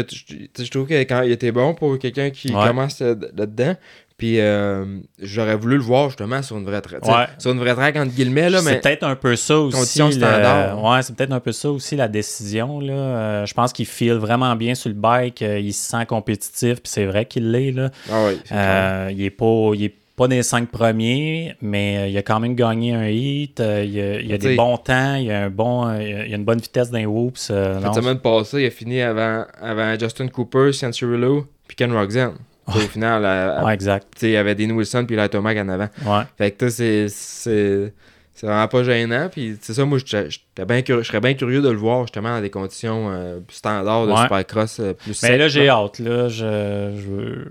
[0.63, 2.65] je, trouve que quand il était bon pour quelqu'un qui Ouais.
[2.65, 3.75] commence là-dedans,
[4.17, 4.83] puis euh,
[5.21, 7.05] j'aurais voulu le voir justement sur une vraie track.
[7.05, 7.25] Ouais.
[7.38, 8.79] Sur une vraie track, entre guillemets, là, c'est mais.
[8.79, 9.77] peut-être un peu ça aussi.
[9.77, 10.83] Conditions le- standards.
[10.83, 12.79] Ouais, c'est peut-être un peu ça aussi la décision.
[12.79, 12.93] Là.
[12.93, 15.41] Euh, je pense qu'il file vraiment bien sur le bike.
[15.43, 17.71] euh, il se sent compétitif, puis c'est vrai qu'il l'est.
[17.71, 17.89] Là.
[18.12, 18.29] Ah.
[18.51, 19.71] Euh, il est pas.
[19.75, 23.59] Il est pas des cinq premiers, mais il a quand même gagné un hit.
[23.59, 26.57] il a, il a des bons temps, il a, un bon, il a une bonne
[26.59, 27.50] vitesse d'un whoops.
[27.51, 31.93] euh, non, Cette semaine passée, il a fini avant, avant Justin Cooper, Cianciarulo, puis Ken
[31.93, 32.33] Roxanne.
[32.67, 34.07] Au final, à- à- Ouais, exact.
[34.15, 35.88] tu sais, il y avait Dean Wilson puis Light O'Mac en avant.
[36.06, 36.23] Ouais.
[36.38, 37.93] Fait que c'est- c'est
[38.34, 39.30] c'est vraiment pas gênant.
[39.32, 42.01] Puis c'est ça, moi, j'étais- j'étais bien curieux- je serais bien curieux de le voir
[42.03, 44.21] justement dans des conditions euh, standards de Ouais.
[44.23, 45.77] supercross euh, plus Mais là, j'ai là.
[45.77, 45.97] hâte.
[45.99, 47.47] Là, je, je, veux,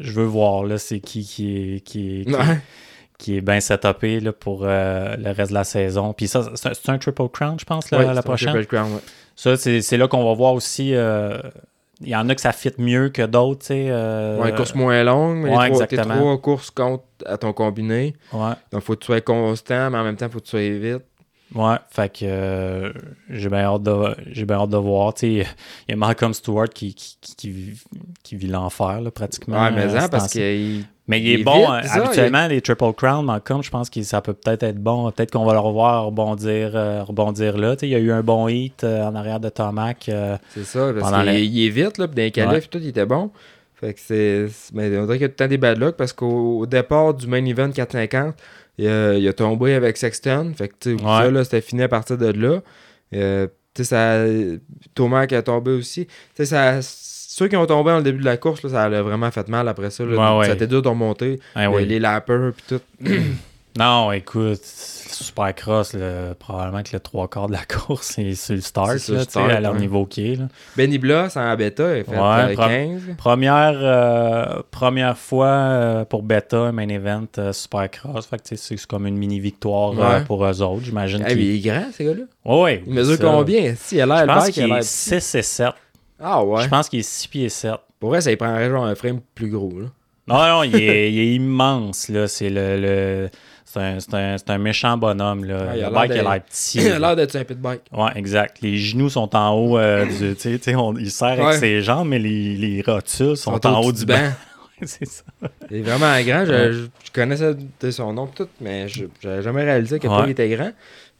[0.00, 2.58] je veux voir là, c'est qui qui est, qui est, qui, Ouais.
[3.18, 6.14] qui est bien setupé là, pour euh, le reste de la saison.
[6.14, 8.50] Puis ça, c'est un, un Triple Crown, je pense, la, Ouais, la un prochaine.
[8.54, 9.00] Triple Crown, ouais.
[9.36, 10.94] Ça, c'est c'est là qu'on va voir aussi.
[12.00, 13.60] Il y en a que ça fit mieux que d'autres.
[13.60, 16.16] tu sais, euh, Ouais, course moins longue, mais ouais, trois, tes exactement.
[16.16, 18.14] trois courses comptent à ton combiné.
[18.32, 18.52] Ouais.
[18.70, 21.02] Donc, faut que tu sois constant, mais en même temps, faut que tu sois vite.
[21.54, 22.92] Ouais, fait que euh,
[23.30, 25.14] j'ai bien hâte de j'ai bien hâte de voir.
[25.14, 25.46] Tu sais,
[25.88, 27.74] il y a Malcolm Stewart qui, qui, qui,
[28.22, 29.62] qui vit, l'enfer là, pratiquement.
[29.62, 30.84] Ouais, mais euh, ce parce qu'il.
[31.08, 31.72] Mais il est il est bon.
[31.72, 35.10] vite, ça, habituellement, les Triple Crown, Malcolm, je pense que ça peut peut-être être bon.
[35.10, 37.74] Peut-être qu'on va le revoir rebondir, euh, rebondir là.
[37.82, 40.08] Il y a eu un bon hit euh, en arrière de Tomac.
[40.08, 42.60] euh, C'est ça, parce Pendant la- il est vite, là, puis dans les Ouais.
[42.62, 43.30] tout, il était bon.
[43.74, 44.46] Fait que c'est.
[44.74, 46.66] Mais on dirait qu'il y a tout le temps des bad luck parce qu'au au
[46.66, 48.34] départ du main event 450,
[48.76, 50.52] il a, il a tombé avec Sexton.
[50.56, 51.10] Fait que, tu sais, Ouais.
[51.10, 52.60] ça, là, c'était fini à partir de là.
[53.10, 54.24] Tu sais, ça.
[55.26, 56.06] Qui a tombé aussi.
[56.06, 56.80] Tu sais, ça.
[57.38, 59.46] Ceux qui ont tombé dans le début de la course, là, ça a vraiment fait
[59.48, 60.04] mal après ça.
[60.04, 60.32] là.
[60.34, 60.46] Ouais, ouais.
[60.46, 61.38] Ça été dur de remonter.
[61.54, 61.86] hein, Les- oui.
[61.86, 62.80] Les lappers, puis tout.
[63.78, 68.60] Non, écoute, Supercross, là, probablement que le trois quarts de la course, c'est sur le
[68.60, 70.38] start, sur là, le start, à leur niveau qui est.
[70.76, 73.02] Benny Bloss en bêta, il fait Ouais, euh, pro- 15.
[73.16, 77.52] Première, euh, première fois euh, pour Beta, un main event euh.
[77.52, 77.88] Fait
[78.42, 81.22] que c'est comme une mini victoire pour eux autres, j'imagine.
[81.24, 82.24] Ah, il est grand, ces gars-là.
[82.44, 83.24] Ouais, ouais, Il mesure ça.
[83.24, 83.74] combien?
[83.76, 84.86] Si, il a l'air Je pense qu'il est petit.
[84.88, 85.68] 6 et 7.
[86.20, 86.62] Ah ouais.
[86.64, 87.72] Je pense qu'il est 6 pieds 7.
[88.00, 89.72] Pour vrai, ça lui prendrait genre un frame plus gros.
[89.80, 89.86] Là.
[90.26, 92.28] Non, non, il est, il est immense, là.
[92.28, 92.80] C'est le.
[92.80, 93.28] le-
[93.64, 95.64] c'est un, un- méchant bonhomme, là.
[95.64, 96.78] Il a le l'air bike, il a l'air petit.
[96.82, 97.82] Il a l'air d'être un pit bike.
[97.92, 98.58] Ouais, exact.
[98.62, 100.34] Les genoux sont en haut euh, du.
[100.34, 101.44] Tu sais, tu sais, on- il sert Ouais.
[101.44, 104.32] avec ses jambes, mais les, les rotules sont, Sont en haut du banc.
[104.82, 105.22] c'est ça.
[105.70, 106.46] Il est vraiment grand.
[106.46, 107.54] Je, je, je connaissais
[107.90, 110.22] son nom tout, mais je n'avais jamais réalisé à quel Ouais.
[110.24, 110.70] il était grand.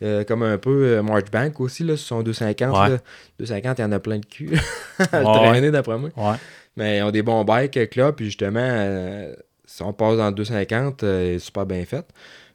[0.02, 2.76] Euh, comme un peu euh, Marchbank aussi, là, sur son 250.
[2.76, 2.88] Ouais.
[2.90, 2.98] là.
[3.40, 4.56] 250, il y en a plein de cul
[5.12, 5.48] à le Ouais.
[5.48, 6.10] traîner d'après moi.
[6.16, 6.36] Ouais.
[6.76, 9.34] Mais ils ont des bons bikes euh, là, puis justement, euh,
[9.64, 12.06] si on passe dans le 250, euh, est super bien fait.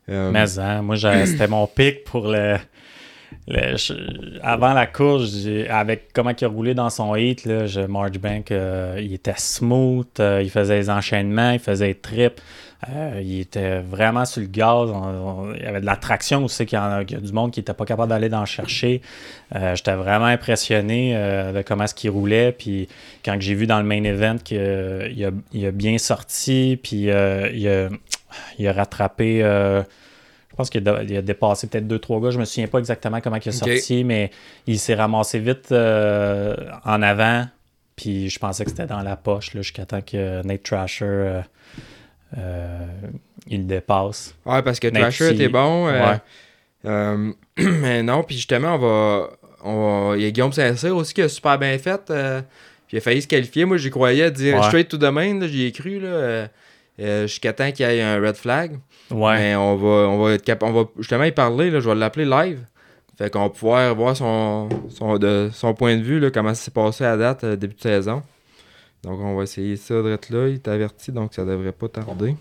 [0.07, 2.55] Mais hein, moi, j'ai- c'était mon pic pour le.
[3.47, 5.33] le- je- avant la course,
[5.69, 10.07] avec comment il a roulé dans son hit, là, je, Marchbank, euh, il était smooth,
[10.19, 12.39] euh, il faisait les enchaînements, il faisait les trips,
[12.89, 14.89] euh, il était vraiment sur le gaz.
[14.89, 17.23] on- on- il y avait de la traction aussi, qu'il y, a, qu'il y a
[17.23, 19.01] du monde qui n'était pas capable d'aller d'en chercher.
[19.55, 22.51] Euh, J'étais vraiment impressionné euh, de comment est-ce qu'il roulait.
[22.51, 22.87] Puis
[23.23, 27.11] quand j'ai vu dans le main event qu'il a, il a bien sorti, puis il,
[27.11, 27.49] a,
[28.59, 29.39] il a rattrapé.
[29.41, 32.31] je pense qu'il a, dépassé peut-être deux, trois gars.
[32.31, 34.31] Je me souviens pas exactement comment il a sorti, mais
[34.67, 37.45] il s'est ramassé vite en avant.
[37.95, 41.41] Puis je pensais que c'était dans la poche là, jusqu'à temps que Nate Trasher
[42.37, 42.85] euh,
[43.47, 44.35] il dépasse.
[44.45, 45.87] Ouais, parce que Thrasher était bon.
[45.87, 46.17] euh, Ouais.
[46.85, 49.29] euh, mais non, puis justement, on va,
[49.63, 52.01] on va- Il y a Guillaume Saint-Cyr aussi qui a super bien fait.
[52.05, 52.13] puis
[52.93, 53.65] il a failli se qualifier.
[53.65, 54.63] Moi, j'y croyais dire Ouais.
[54.67, 55.45] straight to the main.
[55.47, 55.99] J'y ai cru.
[55.99, 56.47] Là,
[57.25, 58.79] jusqu'à temps qu'il y ait un red flag.
[59.11, 59.37] Ouais.
[59.37, 61.69] Mais on va, on va être cap- on va justement y parler.
[61.69, 62.59] Là, je vais l'appeler live.
[63.17, 66.63] Fait qu'on va pouvoir voir son, son, de, son point de vue, là, comment ça
[66.63, 68.23] s'est passé à date, euh, début de saison.
[69.03, 70.47] Donc on va essayer ça de là.
[70.47, 72.37] Il est averti, donc ça devrait pas tarder.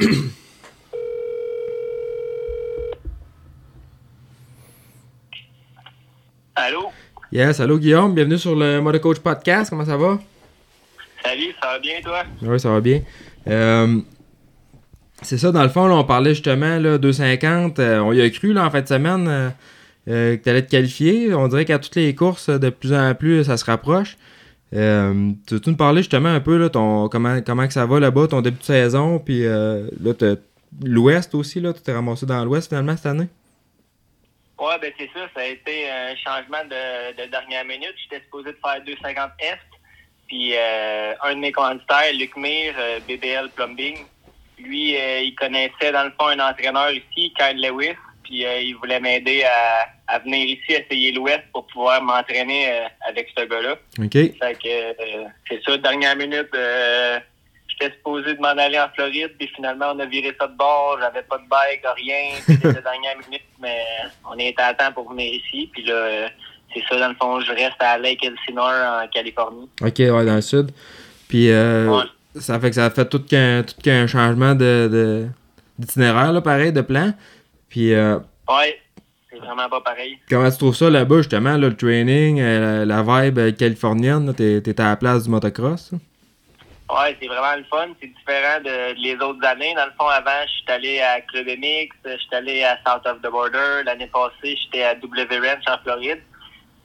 [6.54, 6.88] Allô?
[7.30, 9.68] Yes, allô Guillaume, bienvenue sur le Mode Coach Podcast.
[9.68, 10.18] Comment ça va?
[11.22, 12.22] Salut, ça va bien toi?
[12.40, 13.02] Oui, ça va bien.
[13.46, 14.00] Euh,
[15.20, 17.78] c'est ça, dans le fond, là, on parlait justement là, 250.
[17.80, 19.50] euh, on y a cru là, en fin de semaine euh,
[20.08, 21.34] euh, que tu allais te qualifier.
[21.34, 24.16] On dirait qu'à toutes les courses, de plus en plus, ça se rapproche.
[24.74, 28.28] Euh, tu veux-tu nous parler justement un peu là, comment, comment que ça va là-bas,
[28.28, 29.88] ton début de saison, puis euh,
[30.82, 33.28] l'Ouest aussi, là, tu t'es ramassé dans l'Ouest finalement cette année?
[34.58, 37.94] Ouais, ben c'est ça, ça a été un changement de, de dernière minute.
[38.02, 39.58] J'étais supposé de faire 250 Est.
[40.26, 43.98] Puis euh, un de mes commanditaires, Luc Mir, euh, BBL Plumbing,
[44.58, 47.94] lui, il connaissait dans le fond un entraîneur ici, Kyle Lewis.
[48.28, 52.86] Puis euh, il voulait m'aider à, à venir ici essayer l'Ouest pour pouvoir m'entraîner euh,
[53.08, 53.76] avec ce gars-là.
[53.98, 54.12] OK.
[54.12, 56.48] Fait que euh, c'est ça, dernière minute,
[57.68, 60.98] j'étais supposé de m'en aller en Floride, puis finalement on a viré ça de bord,
[61.00, 63.78] j'avais pas de bike, rien, c'était la dernière minute, mais
[64.30, 66.28] on était à temps pour venir ici, puis là,
[66.74, 69.68] c'est ça, dans le fond, je reste à Lake Elsinore en Californie.
[69.80, 70.70] OK, ouais, dans le sud.
[71.28, 72.04] Puis euh, Ouais.
[72.40, 75.26] ça fait que ça a fait tout qu'un tout qu'un changement de, de-
[75.78, 77.12] d'itinéraire, là, pareil, de plan.
[77.68, 78.80] Puis euh, Ouais,
[79.30, 80.18] c'est vraiment pas pareil.
[80.28, 84.60] comment tu trouves ça là-bas, justement, là, le training, euh, la vibe euh, californienne, t'es,
[84.62, 85.92] t'es à la place du motocross?
[86.90, 87.88] Ouais, c'est vraiment le fun.
[88.00, 89.74] C'est différent de, de les autres années.
[89.74, 93.06] Dans le fond, avant, je suis allé à Club MX, je suis allé à South
[93.06, 93.82] of the Border.
[93.84, 96.22] L'année passée, j'étais à W Ranch en Floride.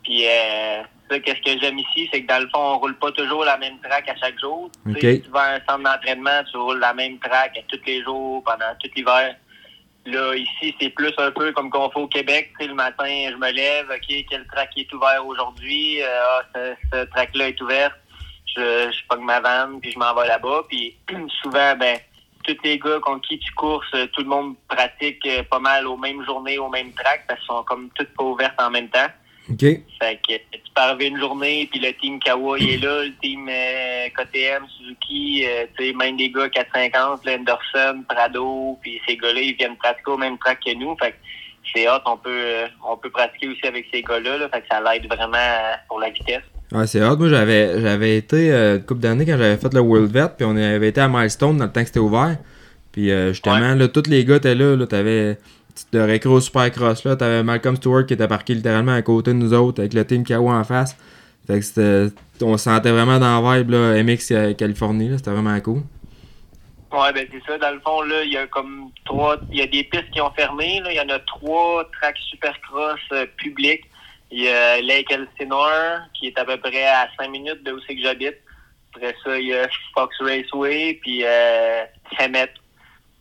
[0.04, 3.12] Puis, euh, ça, qu'est-ce que j'aime ici, c'est que dans le fond, on roule pas
[3.14, 4.70] toujours la même track à chaque jour.
[4.86, 5.00] Tu Ok.
[5.00, 8.04] sais, Tu vas à un centre d'entraînement, tu roules la même track à tous les
[8.04, 9.38] jours, pendant tout l'hiver.
[10.06, 12.52] Là, ici, c'est plus un peu comme qu'on fait au Québec.
[12.58, 16.02] Tu sais, le matin, je me lève, OK, quel track est ouvert aujourd'hui?
[16.02, 17.92] Euh, ah, ce, ce track-là est ouvert
[18.56, 20.64] je, je pogne ma vanne, puis je m'en vais là-bas.
[20.70, 20.96] Puis
[21.42, 21.98] souvent, ben,
[22.44, 25.98] tous les gars contre qui tu courses, tout le monde pratique euh, pas mal aux
[25.98, 29.08] mêmes journées, aux mêmes tracks, parce qu'ils sont comme toutes pas ouvertes en même temps.
[29.50, 29.60] OK.
[29.60, 33.14] Fait que tu peux arriver une journée, puis le team Kawa il est là, le
[33.22, 39.02] team euh, KTM, Suzuki, euh, tu sais, même des gars 450, là, Anderson, Prado, puis
[39.08, 40.96] ces gars-là, ils viennent pratiquer au même track que nous.
[40.98, 41.18] Fait que
[41.76, 44.68] c'est hot, on peut euh, on peut pratiquer aussi avec ces gars-là, là, fait que
[44.72, 46.44] ça l'aide vraiment pour la vitesse.
[46.72, 47.18] Ouais, c'est hot.
[47.18, 50.56] Moi, j'avais, j'avais été une couple d'années quand j'avais fait le World Vet, puis on
[50.56, 52.38] avait été à Milestone dans le temps que c'était ouvert.
[52.94, 54.78] Puis euh, justement, là, tous les gars étaient là.
[54.78, 55.38] là t'avais
[55.92, 59.54] de récro Supercross là, t'avais Malcolm Stewart qui était parqué littéralement à côté de nous
[59.54, 60.96] autres avec le team Kawa en face.
[61.48, 65.60] Fait que on se sentait vraiment dans la vibe là, MX euh, Californie, c'était vraiment
[65.62, 65.82] cool.
[66.94, 67.58] Ouais, ben c'est ça.
[67.58, 69.38] Dans le fond, là, il y a comme trois.
[69.52, 70.80] Il y a des pistes qui ont fermé.
[70.82, 70.92] Là.
[70.92, 73.84] Il y en a trois tracks supercross euh, publics.
[74.30, 77.80] Il y a Lake Elsinore, qui est à peu près à 5 minutes de où
[77.88, 78.36] c'est que j'habite.
[78.96, 81.84] Après ça, il y a Fox Raceway, puis euh,
[82.20, 82.54] Hemet.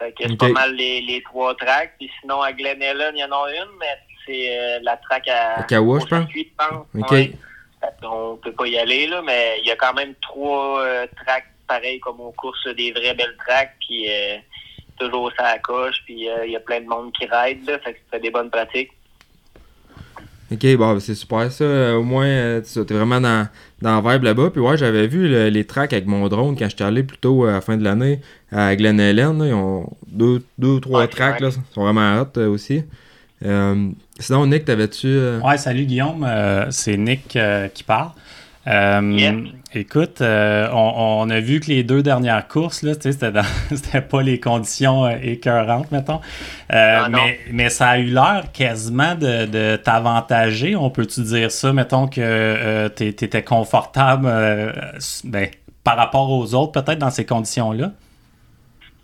[0.04, 1.92] Fait que c'est pas mal les, les trois tracks.
[1.98, 3.86] Puis sinon, à Glen Ellen, il y en a une, mais
[4.26, 6.18] c'est euh, la track à, À Kawa, je pense.
[6.20, 6.86] circuit, je pense.
[6.98, 7.10] Ok.
[7.10, 7.32] Ouais.
[7.80, 11.06] Fait qu'on peut pas y aller, là, mais il y a quand même trois euh,
[11.24, 14.36] tracks pareils comme aux courses, des vraies belles tracks, puis euh,
[14.98, 17.94] toujours ça à coche, puis il y a plein de monde qui ride, là, fait
[17.94, 18.90] que fait des bonnes pratiques.
[20.52, 21.64] Ok, bon, ben, c'est super ça.
[21.96, 23.48] Au moins, tu- t'es vraiment dans,
[23.82, 24.50] dans vibe là-bas.
[24.50, 27.44] Puis ouais, j'avais vu le- les tracks avec mon drone quand j'étais allé plus tôt
[27.44, 29.38] euh, à la fin de l'année à Glen Helen.
[29.38, 29.46] là.
[29.46, 31.48] Ils ont deux, deux ou trois Ouais, tracks, là.
[31.50, 32.82] Ils sont vraiment hot euh, aussi.
[33.44, 35.08] Euh, sinon, Nick, t'avais-tu.
[35.08, 38.10] euh, Ouais, salut Guillaume, Euh, c'est Nick euh, qui parle.
[38.68, 39.44] Euh,
[39.74, 43.32] écoute, euh, on, a vu que les deux dernières courses, là, c'était,
[43.74, 46.20] c'était pas les conditions euh, écœurantes, mettons.
[46.70, 50.76] Ah, mais, mais, ça a eu l'air quasiment de, t'avantager.
[50.76, 54.26] On peut-tu dire ça, mettons que tu étais confortable
[55.24, 55.48] ben,
[55.82, 57.90] par rapport aux autres, peut-être dans ces conditions-là?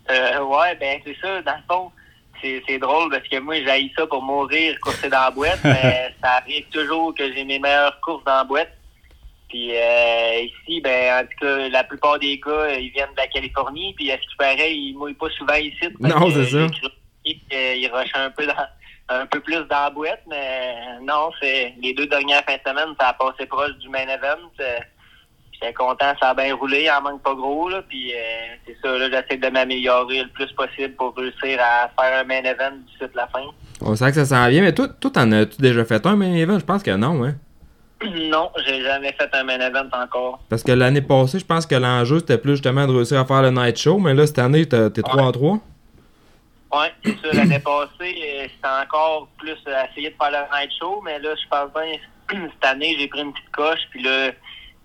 [0.09, 1.41] ouais, ben c'est ça.
[1.43, 1.91] Dans le fond,
[2.41, 6.37] c'est, drôle parce que moi, j'ai ça pour mourir, courser dans la boîte, mais ça
[6.37, 8.78] arrive toujours que j'ai mes meilleures courses dans la boîte.
[9.49, 13.27] Puis euh, ici, ben en tout cas, la plupart des gars, ils viennent de la
[13.27, 15.89] Californie, puis à ce qui paraît, ils mouillent pas souvent ici.
[15.99, 16.67] Non, c'est ça.
[17.25, 18.47] Ils rushent un peu
[19.09, 22.95] un peu plus dans la boîte, mais non, c'est les deux dernières fins de semaine,
[22.99, 24.37] ça a passé proche du main event.
[24.59, 24.77] Euh,
[25.51, 28.17] j'étais content, ça a bien roulé, il en manque pas gros, là, puis euh,
[28.65, 32.43] c'est ça, là, j'essaie de m'améliorer le plus possible pour réussir à faire un main
[32.43, 33.41] event d'ici la fin.
[33.81, 36.35] On sait que ça s'en vient, mais toi, toi t'en as-tu déjà fait un main
[36.35, 36.59] event?
[36.59, 37.35] Je pense que non, hein?
[38.05, 40.39] Non, j'ai jamais fait un main event encore.
[40.49, 43.41] Parce que l'année passée, je pense que l'enjeu, c'était plus justement de réussir à faire
[43.41, 45.59] le night show, mais là, cette année, t'es 3 en 3.
[46.71, 47.33] Oui, c'est ça.
[47.33, 51.47] L'année passée, euh, c'était encore plus essayer de faire le night show, mais là, je
[51.49, 51.97] pense bien,
[52.53, 54.31] cette année, j'ai pris une petite coche, puis là,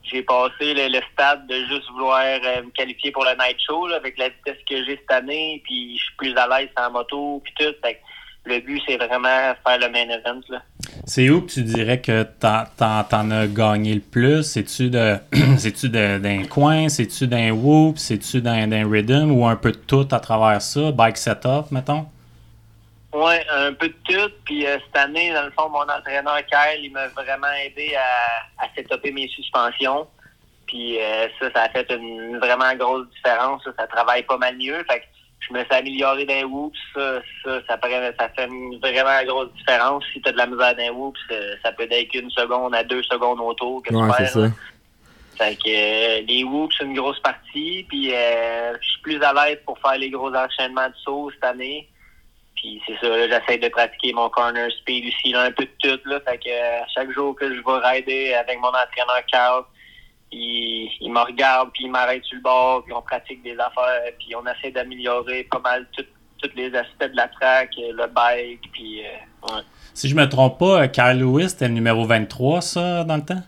[0.03, 4.19] j'ai passé le, stade de juste vouloir euh, me qualifier pour le night show, avec
[4.19, 7.53] la vitesse que j'ai cette année, puis je suis plus à l'aise en moto, puis
[7.59, 7.75] tout.
[7.83, 8.01] Fait
[8.47, 10.41] le but, c'est vraiment faire le main event.
[10.49, 10.63] Là.
[11.07, 14.43] C'est où que tu dirais que t'en, t'en, as gagné le plus?
[14.43, 15.17] C'est-tu, de,
[15.59, 16.89] c'est-tu d'un coin?
[16.89, 17.99] C'est-tu d'un whoop?
[17.99, 19.31] C'est-tu d'un, d'un rhythm?
[19.31, 20.93] Ou un peu de tout à travers ça?
[20.93, 22.07] Bike setup, mettons?
[23.13, 24.33] Oui, un peu de tout.
[24.45, 28.65] Puis euh, cette année, dans le fond, mon entraîneur Kyle, il m'a vraiment aidé à,
[28.65, 30.09] à setuper mes suspensions.
[30.67, 33.63] Puis euh, ça, ça a fait une, vraiment grosse différence.
[33.65, 34.85] Ça, ça travaille pas mal mieux.
[34.91, 35.05] Fait que
[35.49, 37.79] je me suis amélioré d'un whoops, ça, ça, ça,
[38.19, 40.05] ça fait vraiment une grosse différence.
[40.13, 41.19] Si tu as de la misère d'un whoops,
[41.63, 44.49] ça peut être qu'une seconde à deux secondes autour que ouais, c'est ça.
[45.37, 47.85] Fait que euh, les whoops, c'est une grosse partie.
[47.89, 51.45] Puis euh, je suis plus à l'aise pour faire les gros enchaînements de saut cette
[51.45, 51.89] année.
[52.55, 56.01] Puis c'est ça, j'essaie de pratiquer mon corner speed aussi, là, un peu de tout.
[56.09, 59.65] Là, fait que euh, chaque jour que je vais rider avec mon entraîneur Carl,
[60.35, 64.35] il, me regarde, puis il m'arrête sur le bord, puis on pratique des affaires, puis
[64.35, 66.05] on essaie d'améliorer pas mal tous
[66.57, 69.61] les aspects de la track, euh, le bike, puis euh,
[69.95, 73.25] Si je me trompe pas, euh, Kyle Lewis, c'était le numéro 23, ça, dans le
[73.25, 73.43] temps?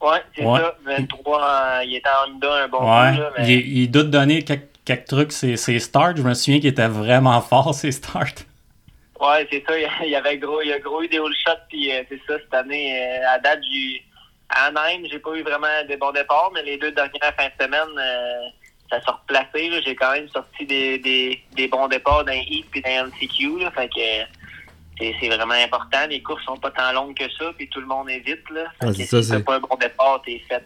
[0.00, 0.74] Ouais, c'est ça.
[0.84, 3.16] 23, il était en Honda un bon ouais.
[3.16, 3.54] coup, mais...
[3.54, 6.16] il, il, doit te donner quelques, trucs, ses, starts.
[6.16, 8.44] Je me souviens qu'il était vraiment fort, ses starts.
[9.20, 9.78] Ouais, c'est ça.
[10.04, 12.52] Il y avait gros, il a gros eu des all shots, puis c'est ça, cette
[12.52, 13.00] année,
[13.32, 14.02] à date, j'ai
[14.52, 17.64] à Anaheim, j'ai pas eu vraiment des bons départs, mais les deux dernières fins de
[17.64, 18.48] semaine, euh,
[18.90, 19.82] ça s'est replacé.
[19.84, 23.60] J'ai quand même sorti des, des, des bons départs d'un Heat et d'un LCQ.
[23.60, 26.06] Là, fait que c'est vraiment important.
[26.08, 28.48] Les courses sont pas tant longues que ça, puis tout le monde est vite.
[28.50, 28.64] Là.
[28.80, 30.62] Ah, si ça, pas un bon départ, t'es fait.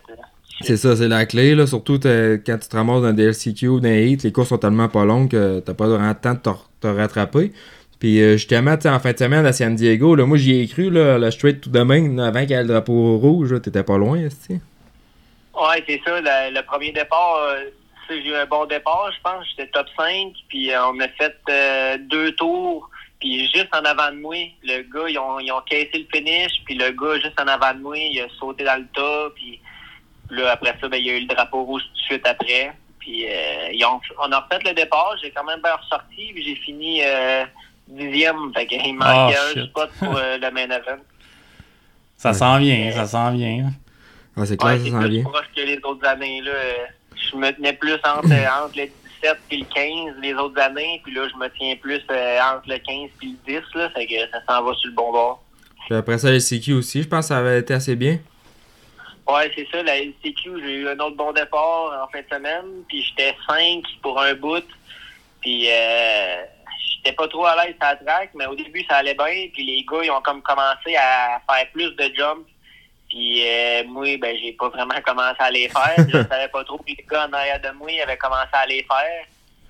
[0.62, 1.54] C'est ça, c'est la clé.
[1.54, 1.66] Là.
[1.66, 4.88] Surtout quand tu te ramasses dans des LCQ ou d'un Heat, les courses sont tellement
[4.88, 6.40] pas longues que t'as pas vraiment le temps de
[6.80, 7.52] te rattraper.
[7.98, 11.18] Puis euh, justement, en fin de semaine à San Diego, moi j'y ai cru, là,
[11.18, 14.60] le straight tout demain, avant qu'il y ait le drapeau rouge, t'étais pas loin, tu
[15.56, 16.20] Ouais, c'est ça.
[16.20, 17.70] Le, premier départ, euh,
[18.10, 19.46] j'ai eu un bon départ, je pense.
[19.50, 22.90] J'étais top 5, puis euh, on a fait euh, deux tours.
[23.20, 26.52] Puis juste en avant de moi, le gars, ils ont, ils ont caissé le finish,
[26.66, 29.58] puis le gars, juste en avant de moi, il a sauté dans le tas, puis
[30.28, 32.74] là, après ça, ben, il y a eu le drapeau rouge tout de suite après.
[32.98, 33.24] Puis
[33.72, 37.00] ils ont, on a refait le départ, j'ai quand même bien ressorti, puis j'ai fini
[37.88, 38.52] dixième.
[38.54, 41.02] Fait qu'il manquait oh, un spot pour euh, le main event.
[42.16, 43.70] Ça s'en vient, ça s'en vient.
[44.34, 45.22] Ah, c'est clair, ça s'en vient.
[45.22, 46.40] proche que les autres années.
[46.40, 46.52] Là.
[47.14, 48.24] Je me tenais plus entre,
[48.64, 48.86] entre le
[49.22, 50.98] 17 et le 15 les autres années.
[51.04, 53.74] Puis là, je me tiens plus euh, entre le 15 et le 10.
[53.74, 55.42] Là, fait que ça s'en va sur le bon bord.
[55.86, 58.18] Puis après ça, le CQ aussi, je pense que ça avait été assez bien.
[59.28, 59.82] Ouais, c'est ça.
[59.82, 62.82] La LCQ, j'ai eu un autre bon départ en fin de semaine.
[62.88, 64.64] Puis j'étais 5 pour un bout.
[65.40, 66.42] Puis euh,
[66.86, 69.48] j'étais pas trop à l'aise à la track, mais au début, ça allait bien.
[69.52, 72.46] Puis les gars, ils ont comme commencé à faire plus de jumps.
[73.08, 75.94] Puis euh, moi, ben, j'ai pas vraiment commencé à les faire.
[75.98, 76.78] je savais pas trop.
[76.78, 79.24] Puis les gars en arrière de moi, ils avaient commencé à les faire.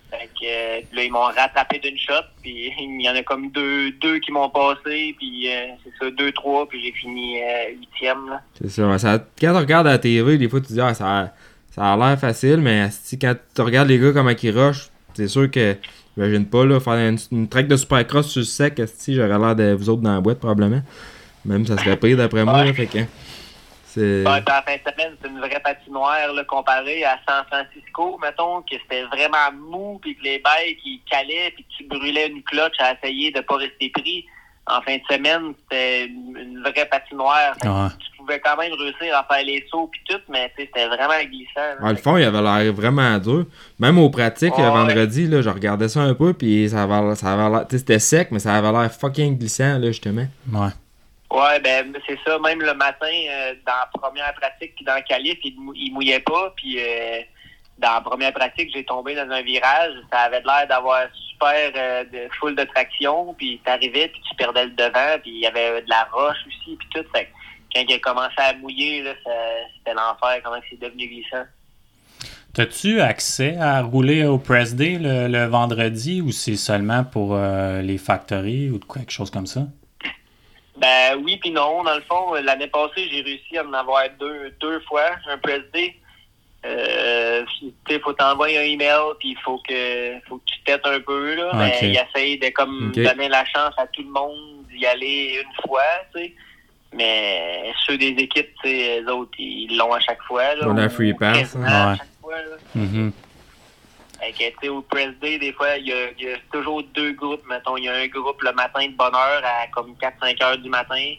[0.09, 2.25] Fait que euh, là, ils m'ont rattrapé d'une shot.
[2.43, 5.15] Puis il y en a comme deux, deux qui m'ont passé.
[5.19, 6.69] Puis euh, c'est ça, deux, trois.
[6.69, 7.41] Puis j'ai fini
[7.79, 8.41] huitième.
[8.55, 11.21] C'est ça, ça, Quand tu regardes à la TV, des fois, tu dis, ah, ça
[11.21, 11.29] a,
[11.71, 12.59] ça a l'air facile.
[12.59, 12.89] Mais
[13.21, 15.77] quand tu regardes les gars comme ils rushent, c'est sûr que
[16.17, 19.55] J'imagine pas, là, faire une, une track de supercross sur le sec, si j'aurais l'air
[19.55, 20.81] de vous autres dans la boîte, probablement?
[21.45, 22.99] Même ça serait pire d'après moi, là, fait que.
[23.85, 24.25] C'est...
[24.25, 28.61] Ouais, en fin de semaine, c'est une vraie patinoire là, comparée à San Francisco, mettons,
[28.63, 32.43] que c'était vraiment mou, puis que les bails qui calaient, puis que tu brûlais une
[32.43, 34.27] cloche à essayer de pas rester pris.
[34.69, 37.55] En fin de semaine, c'était une vraie patinoire.
[37.61, 41.77] Tu pouvais quand même réussir à faire les sauts puis tout, mais c'était vraiment glissant.
[41.81, 43.47] Ah, le fond, il avait l'air vraiment dur.
[43.79, 47.01] Même aux pratiques, Ouais, le vendredi, là, je regardais ça un peu, puis ça avait,
[47.01, 50.27] l'air- ça avait C'était sec, mais ça avait l'air fucking glissant, là, justement.
[50.53, 50.69] Ouais.
[51.31, 52.39] Ouais, ben c'est ça.
[52.39, 55.93] Même le matin, euh, dans la première pratique puis dans le calife, il, mou- il
[55.93, 56.53] mouillait pas.
[56.57, 57.21] Puis euh,
[57.79, 59.93] dans la première pratique, j'ai tombé dans un virage.
[60.13, 63.35] Ça avait l'air d'avoir super euh, de full de traction.
[63.35, 65.19] Puis t'arrivais, puis tu perdais le devant.
[65.23, 67.05] Puis il y avait de la roche aussi, puis tout.
[67.15, 67.31] Fait
[67.75, 69.13] quand il a commencé à mouiller, là,
[69.77, 70.41] c'était l'enfer.
[70.43, 71.45] Comment c'est devenu glissant.
[72.55, 77.83] T'as-tu accès à rouler au Press Day le, le vendredi ou c'est seulement pour euh,
[77.83, 79.67] les factories ou quelque chose comme ça?
[80.79, 81.85] Ben oui puis non.
[81.85, 85.61] Dans le fond, l'année passée, j'ai réussi à en avoir deux, deux fois, un press
[85.75, 85.97] day.
[86.67, 90.85] Euh, tu sais, faut t'envoyer un email, puis il faut que faut que tu têtes
[90.87, 91.51] un peu là.
[91.55, 95.63] Mais il essaye de comme donner la chance à tout le monde d'y aller une
[95.69, 95.83] fois,
[96.15, 96.33] tu sais.
[96.93, 100.55] Mais ceux des équipes, tu sais, eux autres, ils l'ont à chaque fois.
[100.55, 101.65] Là, On a free pass, hein.
[101.67, 101.97] à Ouais.
[101.99, 102.57] chaque fois, là.
[102.75, 103.13] Mhm.
[104.19, 106.37] Fait que, tu sais, au press day, des fois, il y, a, il y a
[106.51, 107.43] toujours deux groupes.
[107.49, 110.59] Mettons, il y a un groupe le matin de bonne heure à comme 4-5 heures
[110.59, 111.15] du matin.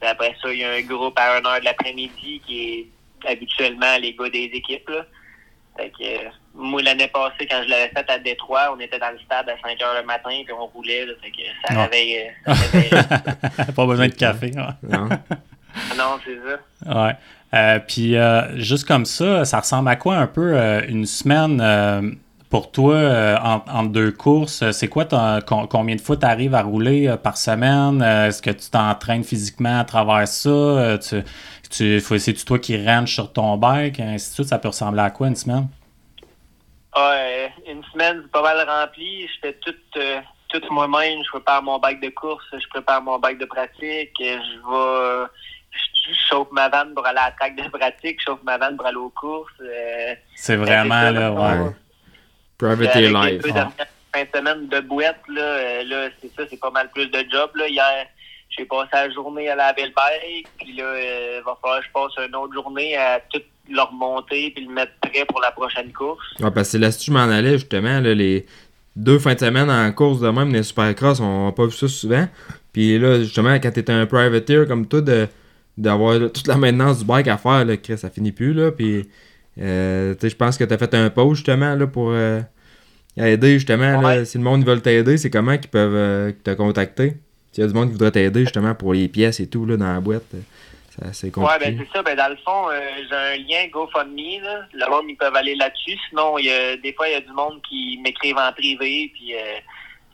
[0.00, 2.86] Puis après ça, il y a un groupe à 1 heure de l'après-midi qui est
[3.28, 4.88] habituellement les gars des équipes.
[4.88, 5.04] Là.
[5.76, 9.18] Fait que, moi, l'année passée, quand je l'avais fait à Détroit, on était dans le
[9.18, 11.04] stade à 5 heures le matin, puis on roulait.
[11.04, 11.82] Là, fait que ça Ouais.
[11.84, 12.30] réveille.
[12.48, 14.52] euh, Pas besoin de café.
[14.54, 14.88] ouais.
[14.90, 15.08] Non?
[15.98, 17.04] non, c'est ça.
[17.06, 17.16] Ouais.
[17.54, 21.60] Euh, puis euh, juste comme ça, ça ressemble à quoi un peu euh, une semaine
[21.62, 22.10] euh,
[22.50, 24.68] pour toi euh, en- entre deux courses?
[24.72, 25.04] C'est quoi
[25.46, 28.02] combien de fois tu arrives à rouler euh, par semaine?
[28.02, 30.48] Euh, Est-ce que tu t'entraînes physiquement à travers ça?
[30.48, 31.16] Euh, tu,
[31.70, 34.00] tu, faut- C'est-tu toi qui ranges sur ton bike?
[34.00, 35.68] Ainsi de suite, ça peut ressembler à quoi une semaine?
[36.92, 39.26] Ah, euh, une semaine pas mal remplie.
[39.28, 41.22] Je fais tout, euh, tout moi-même.
[41.24, 44.12] Je prépare mon bike de course, je prépare mon bike de pratique.
[44.20, 45.26] euh, Je vais,
[45.72, 48.56] je, je chauffe ma vanne pour aller à la track de pratique, je chauffe ma
[48.56, 49.52] vanne pour aller aux courses.
[49.60, 51.70] euh, C'est vraiment c'est là, ouais.
[52.58, 53.44] Private avec Life.
[53.44, 53.52] ouais.
[53.52, 53.72] dernières
[54.14, 57.18] fins de semaine de boîte, là, euh, là c'est ça, c'est pas mal plus de
[57.30, 57.50] job.
[57.56, 57.68] Là.
[57.68, 58.06] Hier,
[58.56, 61.86] j'ai passé la journée à la belle bike, puis là, euh, il va falloir que
[61.86, 65.50] je passe une autre journée à tout le remonter puis le mettre prêt pour la
[65.50, 66.24] prochaine course.
[66.40, 68.00] Ouais, parce que c'est là-dessus que je m'en allais, justement.
[68.00, 68.46] Là, les
[68.94, 71.88] deux fins de semaine en course de même, les Supercross, on n'a pas vu ça
[71.88, 72.26] souvent.
[72.72, 75.28] Puis là, justement, quand t'es un privateer comme toi, de
[75.76, 78.54] d'avoir là, toute la maintenance du bike à faire, là, Chris, ça finit plus.
[78.54, 79.08] Là, puis,
[79.60, 82.40] euh, tu sais, je pense que t'as fait un pause, justement, là, pour euh,
[83.16, 84.00] aider, justement.
[84.00, 87.16] là, si le monde veut t'aider, c'est comment qu'ils peuvent euh, te contacter?
[87.56, 89.78] S'il y a du monde qui voudrait t'aider, justement, pour les pièces et tout, là,
[89.78, 91.58] dans la boîte, euh, c'est Ouais, compliqué.
[91.72, 92.02] ben c'est ça.
[92.02, 94.42] Ben dans le fond, euh, j'ai un lien GoFundMe.
[94.42, 94.60] Là.
[94.74, 95.96] Le monde, ils peuvent aller là-dessus.
[96.10, 99.34] Sinon, y a, des fois, il y a du monde qui m'écrivent en privé, puis
[99.34, 99.38] euh,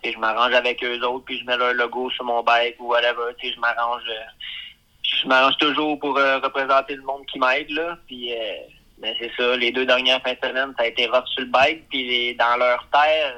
[0.04, 3.34] je m'arrange avec eux autres, puis je mets leur logo sur mon bike ou whatever.
[3.42, 4.02] Je m'arrange.
[4.08, 4.22] euh,
[5.02, 7.98] je m'arrange toujours pour représenter le monde qui m'aide là.
[8.06, 8.30] Puis
[8.98, 9.56] ben c'est ça.
[9.56, 12.34] Les deux dernières fins de semaine, ça a été rough sur le bike, puis les-
[12.34, 13.34] dans leur terre.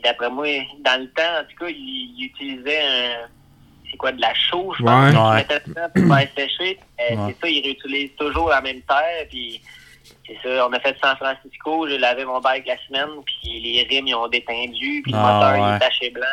[0.00, 0.46] D'après moi,
[0.84, 3.28] dans le temps, en tout cas, ils utilisaient un,
[3.90, 5.14] c'est quoi, de la chaux, je pense.
[5.14, 5.36] Ouais.
[5.36, 6.78] mettaient dedans pour faire sécher.
[7.00, 7.34] Euh, Ouais.
[7.40, 9.26] C'est ça, ils réutilisent toujours la même terre.
[9.28, 9.60] Puis
[10.26, 13.86] c'est ça, on a fait San Francisco, j'ai lavé mon bike la semaine, puis les
[13.88, 16.24] rimes, ils ont détendu, puis le Ah, moteur, il est taché blanc.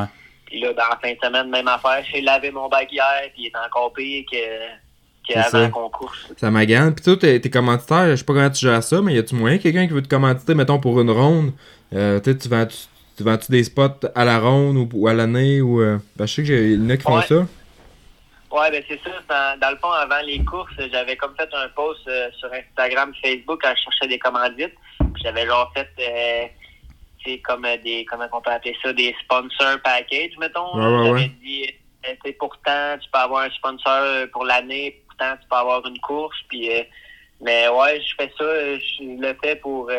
[0.00, 0.06] Ouais.
[0.46, 2.02] Puis là, dans la fin de semaine, même affaire.
[2.12, 4.36] J'ai lavé mon bike hier, puis il est encore pire que,
[5.28, 5.58] C'est ça.
[6.36, 6.94] Ça m'agane.
[6.94, 9.34] Puis toi, t'es, t'es commanditaire, je sais pas comment tu gères ça, mais y a-tu
[9.34, 11.52] moyen quelqu'un qui veut te commanditer, mettons, pour une ronde?
[11.94, 12.76] Euh, tu tu vends-tu,
[13.16, 15.60] tu des spots à la ronde ou, ou à l'année?
[15.60, 17.26] ou euh, ben, je sais qu'il y en a qui font Ouais.
[17.26, 17.46] ça.
[18.52, 19.10] Ouais, ben c'est ça.
[19.28, 23.12] Dans, dans le fond, avant les courses, j'avais comme fait un post euh, sur Instagram,
[23.22, 24.74] Facebook quand je cherchais des commandites.
[25.22, 26.46] J'avais genre fait, euh,
[27.26, 30.76] sais, comme euh, des, comment on peut appeler ça, des sponsor package, mettons.
[30.76, 31.32] Ouais, ouais, J'avais ouais.
[31.42, 36.36] dit, pourtant, tu peux avoir un sponsor pour l'année, pourtant, tu peux avoir une course.
[36.48, 36.82] Puis, euh,
[37.40, 39.90] mais ouais, je fais ça, je le fais pour,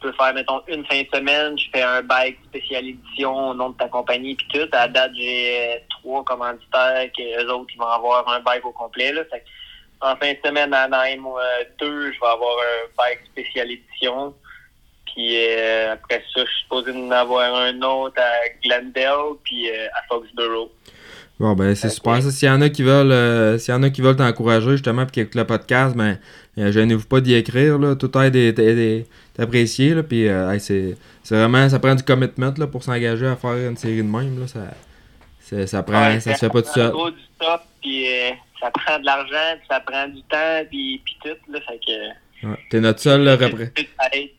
[0.00, 3.54] tu peux faire, mettons, une fin de semaine, je fais un bike spécial édition au
[3.54, 4.68] nom de ta compagnie, puis tout.
[4.72, 8.72] À date, j'ai euh, trois commanditaires, que eux autres, ils vont avoir un bike au
[8.72, 9.22] complet, là.
[9.30, 9.42] Fait
[10.00, 14.32] en fin de semaine, à Nîmes, euh, deux, je vais avoir un bike spécial édition.
[15.06, 19.88] Puis euh, après ça, je suis supposé en avoir un autre à Glendale, puis euh,
[19.98, 20.70] à Foxborough.
[21.40, 22.20] Bon, ben, c'est super.
[22.22, 24.72] Ça, s'il y en a qui veulent, euh, s'il y en a qui veulent t'encourager,
[24.72, 26.18] justement, puis qui écoutent le podcast, ben,
[26.58, 27.94] euh, gênez-vous pas d'y écrire, là.
[27.96, 29.06] Tout aide est, est- est
[29.42, 30.02] apprécié, là.
[30.02, 33.56] Puis, euh, hey, c'est, c'est vraiment, ça prend du commitment, là, pour s'engager à faire
[33.56, 34.46] une série de même, là.
[34.46, 34.60] Ça,
[35.40, 36.90] c'est- ça prend, Ouais, ça se fait pas tout seul.
[36.90, 40.64] prend gros du top, puis euh, ça prend de l'argent, puis ça prend du temps,
[40.70, 41.60] puis, puis tout, là.
[41.68, 42.46] Fait que...
[42.48, 42.56] Ouais.
[42.70, 43.70] T'es notre seul, repré-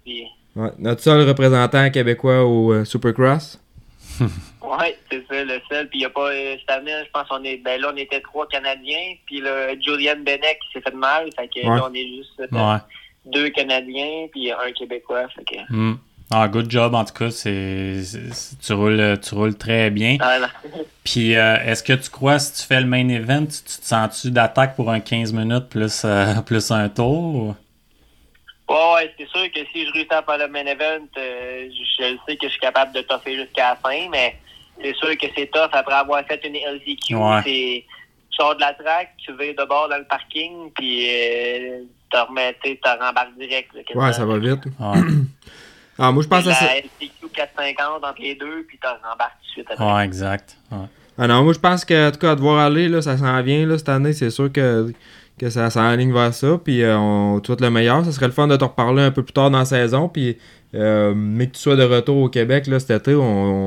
[0.06, 3.60] puis- ouais, notre seul représentant québécois au euh, Supercross.
[4.62, 5.88] Oui, c'est ça, le seul.
[5.90, 6.30] Puis il n'y a pas.
[6.30, 7.58] euh, Cette année, je pense qu'on est.
[7.58, 9.16] Ben là, on était trois Canadiens.
[9.26, 11.28] Puis là, Julian Bennett qui s'est fait mal.
[11.36, 11.76] Fait que Ouais.
[11.76, 12.78] là, on est juste euh, Ouais.
[13.26, 14.28] Deux Canadiens.
[14.32, 15.28] Puis un Québécois.
[15.30, 15.74] Fait que.
[15.74, 15.98] Hmm.
[16.32, 17.32] Ah, good job, en tout cas.
[17.32, 18.02] C'est,
[18.64, 20.18] tu, roules, tu roules très bien.
[20.22, 20.38] Ah.
[21.04, 24.30] Puis, euh, est-ce que tu crois, si tu fais le main event, tu te sens-tu
[24.30, 27.36] d'attaque pour un 15 minutes plus, euh, plus un tour?
[27.36, 27.56] ou-
[28.70, 32.04] Ouais, ouais, c'est sûr que si je réussis à faire le main event, euh, je,
[32.04, 34.36] je sais que je suis capable de toffer jusqu'à la fin, mais
[34.80, 36.54] c'est sûr que c'est tough après avoir fait une.
[36.56, 37.42] Ouais.
[37.44, 37.84] C'est,
[38.30, 41.08] tu sors de la track, tu vas de bord dans le parking, puis
[42.10, 43.70] t'en remets, tu t'en rembarques direct.
[43.74, 43.82] là.
[44.02, 44.66] Ouais, ça va vite.
[44.80, 45.02] Ouais,
[46.02, 46.66] Ah, moi, je pense à ça.
[46.66, 49.94] La LCQ 450 entre les deux, puis t'en rembarques tout de suite après.
[49.96, 50.58] ouais exact.
[50.72, 50.78] Ouais.
[51.18, 53.42] Ah non, moi je pense que en tout cas à devoir aller, là, ça s'en
[53.42, 54.94] vient là, cette année, c'est sûr que,
[55.38, 56.58] que ça s'enligne vers ça.
[56.64, 58.06] Puis euh, on te souhaite le meilleur.
[58.06, 60.08] Ça serait le fun de te reparler un peu plus tard dans la saison.
[60.08, 60.38] Puis
[60.76, 63.22] euh, mais que tu sois de retour au Québec là, cet été, on,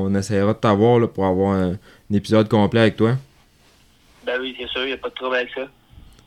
[0.05, 3.11] on essaiera de t'avoir là, pour avoir un, un épisode complet avec toi.
[4.25, 5.67] Ben oui, c'est sûr, il n'y a pas de trouble avec ça.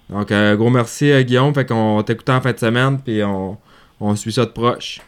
[0.09, 1.53] Donc euh, gros merci euh, Guillaume.
[1.55, 3.01] Fait qu'on t'écoute en fin de semaine.
[3.01, 3.57] Puis on,
[4.01, 5.01] on suit ça de proche.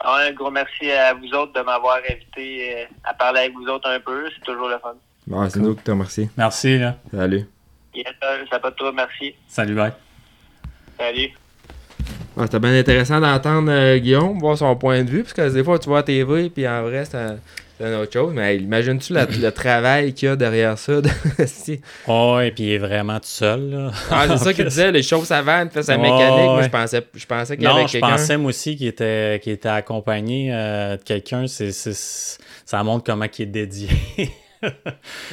[0.00, 3.66] Ah, un gros merci à vous autres de m'avoir invité euh, à parler avec vous
[3.66, 4.24] autres un peu.
[4.34, 4.94] C'est toujours le fun.
[5.26, 6.28] Bon, c'est nous qui te remercie.
[6.36, 6.96] Merci, là.
[7.10, 7.46] Salut.
[8.50, 9.34] Ça pas de trouble, merci.
[9.48, 9.92] Salut, bye.
[10.98, 11.30] Salut.
[12.36, 15.62] Ouais, C'était bien intéressant d'entendre euh, Guillaume, voir son point de vue, parce que des
[15.64, 17.38] fois tu vois à TV, puis en vrai c'est un-
[17.86, 18.32] c'est une autre chose.
[18.34, 21.00] Mais imagines-tu le travail qu'il y a derrière ça?
[21.02, 21.08] de-
[21.46, 23.90] si- Oh, et puis il est vraiment tout seul, là.
[24.10, 26.20] Ah, c'est ça qu'il disait, les choses avant, il fait sa mécanique.
[26.46, 29.36] Moi je pensais, je pensais qu'il y Non, avait je pensais moi aussi qu'il était,
[29.36, 31.46] était accompagné euh, de quelqu'un.
[31.46, 33.88] Ça montre comment il est dédié.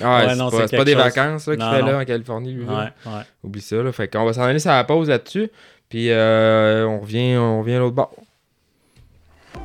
[0.04, 0.36] Ah, Ouais,
[0.68, 1.02] c'est pas, des chose.
[1.04, 2.66] vacances qu'il fait là en Californie, lui.
[2.66, 2.92] là.
[3.06, 3.22] ouais, ouais.
[3.44, 3.78] Oublie ça.
[3.78, 3.92] Là.
[3.94, 5.50] Fait qu'on va s'en aller sur la pause là-dessus.
[5.88, 8.12] Puis euh, on revient, on revient à l'autre bord.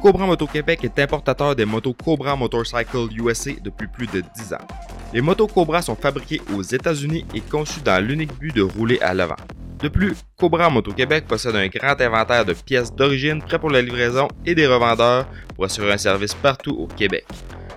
[0.03, 4.67] Cobra Moto Québec est importateur des motos Cobra Motorcycle USA depuis plus de 10 ans.
[5.13, 9.15] Les motos Cobra sont fabriquées aux États-Unis et conçues dans l'unique but de rouler à
[9.15, 9.37] l'avant.
[9.81, 13.83] De plus, Cobra Moto Québec possède un grand inventaire de pièces d'origine prêts pour la
[13.83, 17.25] livraison et des revendeurs pour assurer un service partout au Québec.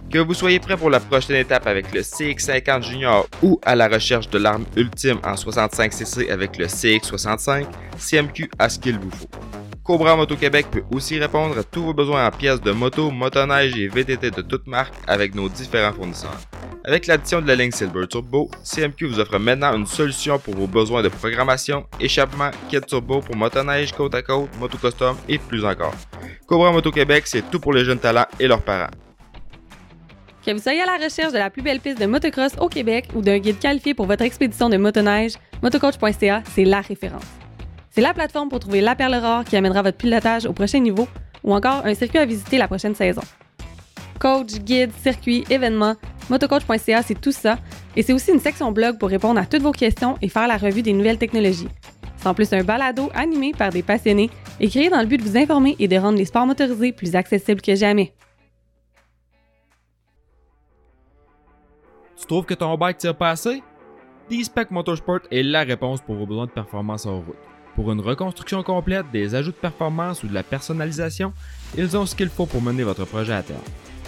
[0.09, 3.87] Que vous soyez prêt pour la prochaine étape avec le CX50 Junior ou à la
[3.87, 7.65] recherche de l'arme ultime en 65cc avec le CX65,
[7.97, 9.29] CMQ a ce qu'il vous faut.
[9.89, 13.75] Cobra Moto Québec peut aussi répondre à tous vos besoins en pièces de moto, motoneige
[13.75, 16.37] et VTT de toutes marques avec nos différents fournisseurs.
[16.85, 20.67] Avec l'addition de la ligne Silver Turbo, CMQ vous offre maintenant une solution pour vos
[20.67, 25.65] besoins de programmation, échappement, kit turbo pour motoneige, côte à côte, moto custom et plus
[25.65, 25.95] encore.
[26.45, 28.91] Cobra Moto Québec, c'est tout pour les jeunes talents et leurs parents.
[30.45, 33.07] Que vous soyez à la recherche de la plus belle piste de motocross au Québec
[33.15, 35.33] ou d'un guide qualifié pour votre expédition de motoneige,
[35.63, 37.25] motocoach.ca, c'est la référence.
[37.99, 41.05] C'est la plateforme pour trouver la perle rare qui amènera votre pilotage au prochain niveau
[41.43, 43.21] ou encore un circuit à visiter la prochaine saison.
[44.17, 45.95] Coach, guide, circuit, événements,
[46.29, 47.57] motocoach.ca, c'est tout ça.
[47.97, 50.55] Et c'est aussi une section blog pour répondre à toutes vos questions et faire la
[50.55, 51.67] revue des nouvelles technologies.
[52.15, 54.29] C'est en plus un balado animé par des passionnés
[54.61, 57.17] et créé dans le but de vous informer et de rendre les sports motorisés plus
[57.17, 58.13] accessibles que jamais.
[62.15, 63.61] Tu trouves que ton bike tire pas assez?
[64.29, 67.48] D-Spec Motorsport est la réponse pour vos besoins de performance en route.
[67.79, 71.31] Pour une reconstruction complète, des ajouts de performance ou de la personnalisation,
[71.77, 73.61] ils ont ce qu'il faut pour mener votre projet à terme.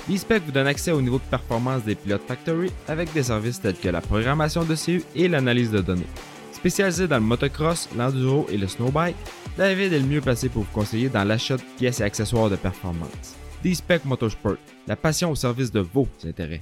[0.09, 3.77] D-Spec vous donne accès au niveau de performance des pilotes Factory avec des services tels
[3.77, 6.09] que la programmation de CU et l'analyse de données.
[6.51, 9.15] Spécialisé dans le motocross, l'enduro et le snowbike,
[9.57, 12.57] David est le mieux placé pour vous conseiller dans l'achat de pièces et accessoires de
[12.57, 13.37] performance.
[13.63, 16.61] D-Spec Motorsport, la passion au service de vos intérêts.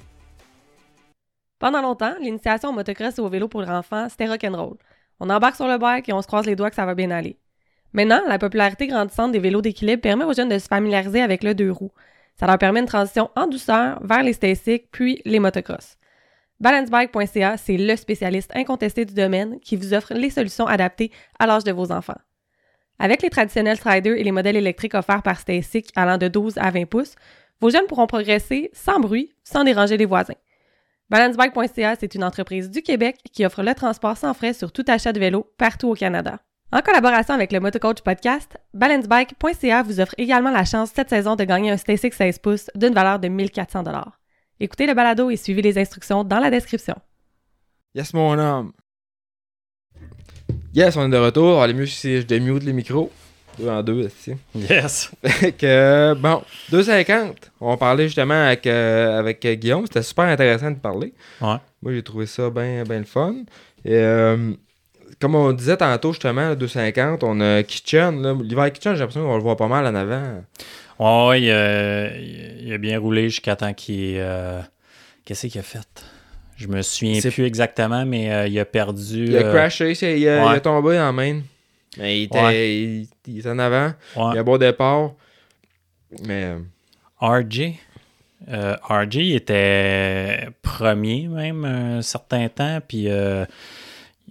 [1.58, 4.76] Pendant longtemps, l'initiation au motocross et au vélo pour enfants, c'était rock'n'roll.
[5.20, 7.10] On embarque sur le bike et on se croise les doigts que ça va bien
[7.10, 7.38] aller.
[7.92, 11.54] Maintenant, la popularité grandissante des vélos d'équilibre permet aux jeunes de se familiariser avec le
[11.54, 11.92] deux roues.
[12.38, 15.98] Ça leur permet une transition en douceur vers les stasics puis les motocross.
[16.60, 21.64] Balancebike.ca, c'est le spécialiste incontesté du domaine qui vous offre les solutions adaptées à l'âge
[21.64, 22.18] de vos enfants.
[22.98, 26.70] Avec les traditionnels Striders et les modèles électriques offerts par Stasic allant de 12 à
[26.70, 27.14] 20 pouces,
[27.60, 30.34] vos jeunes pourront progresser sans bruit, sans déranger les voisins.
[31.10, 35.12] Balancebike.ca, c'est une entreprise du Québec qui offre le transport sans frais sur tout achat
[35.12, 36.38] de vélo partout au Canada.
[36.70, 41.42] En collaboration avec le Motocoach Podcast, Balancebike.ca vous offre également la chance cette saison de
[41.42, 43.82] gagner un Stasic 16 pouces d'une valeur de 1400
[44.60, 46.94] Écoutez le balado et suivez les instructions dans la description.
[47.92, 48.72] Yes, mon homme.
[50.72, 51.60] Yes, on est de retour.
[51.60, 53.10] Allez mieux si je démute les micros.
[53.58, 54.34] Deux en deux, ici.
[54.54, 55.10] Yes.
[55.24, 56.42] Fait que, bon,
[56.72, 57.34] 2,50.
[57.60, 59.84] On parlait justement avec, euh, avec euh, Guillaume.
[59.86, 61.12] C'était super intéressant de parler.
[61.40, 61.56] Ouais.
[61.82, 63.34] Moi, j'ai trouvé ça bien ben le fun.
[63.84, 64.52] Et, euh,
[65.20, 68.42] comme on disait tantôt, justement, 2,50, on a Kitchen.
[68.42, 70.42] L'hiver Kitchen, j'ai l'impression qu'on le voit pas mal en avant.
[70.98, 72.16] Ouais, ouais, il, a-
[72.66, 74.60] il a bien roulé jusqu'à temps qu'il euh,
[75.24, 75.86] Qu'est-ce qu'il a fait?
[76.56, 79.24] Je me souviens plus exactement, mais euh, il a perdu.
[79.26, 80.60] Il a euh, crashé, il a, il a ouais.
[80.60, 81.40] tombé en main.
[81.98, 82.74] Mais il était, Ouais.
[82.76, 83.92] il, il était en avant.
[84.16, 84.30] ouais.
[84.34, 85.12] Il a beau départ.
[86.26, 86.58] Mais euh,
[87.20, 87.74] RJ.
[88.48, 93.44] Euh, RJ il était premier même un certain temps, puis euh,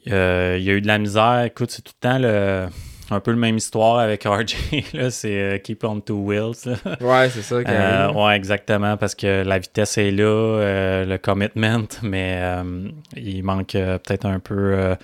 [0.07, 1.43] euh, il y a eu de la misère.
[1.43, 2.67] Écoute, c'est tout le temps le,
[3.11, 4.55] un peu le même histoire avec RJ.
[4.93, 6.53] là, C'est euh, keep on two wheels.
[6.65, 6.75] là.
[7.01, 7.55] ouais, c'est ça.
[7.55, 7.63] Euh,
[8.07, 8.17] arrive.
[8.17, 13.75] ouais, exactement, parce que la vitesse est là, euh, le commitment, mais euh, il manque
[13.75, 14.95] euh, peut-être un peu euh,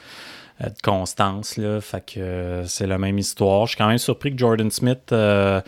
[0.62, 1.58] de constance.
[1.58, 3.66] Là, fait que euh, c'est la même histoire.
[3.66, 5.12] Je suis quand même surpris que Jordan Smith.
[5.12, 5.62] euh,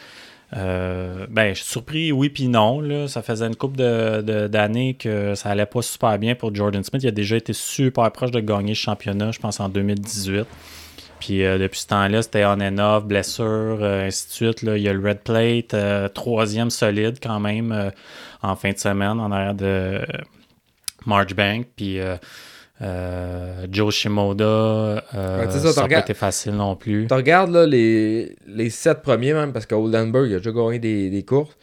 [0.55, 2.79] euh, ben, je suis surpris, oui puis non.
[2.79, 3.07] Là.
[3.09, 6.83] Ça faisait une couple de- de- d'années que ça allait pas super bien pour Jordan
[6.85, 7.03] Smith.
[7.03, 10.45] Il a déjà été super proche de gagner le championnat, je pense, en 2018.
[11.19, 14.61] Puis euh, depuis ce temps-là, c'était on and off, blessure, euh, ainsi de suite.
[14.61, 14.77] Là.
[14.77, 17.89] Il y a le red plate, euh, troisième solide quand même euh,
[18.41, 20.05] en fin de semaine en arrière de euh,
[21.05, 21.67] Marchbank.
[21.75, 22.17] Puis euh, euh,
[23.71, 24.99] Joe Shimoda, euh,
[25.45, 27.07] Ouais, ça, ça n'a pas été facile non plus.
[27.07, 31.23] Tu regardes là, les, les sept premiers, même, parce qu'Oldenburg a déjà gagné des, des
[31.23, 31.55] courses.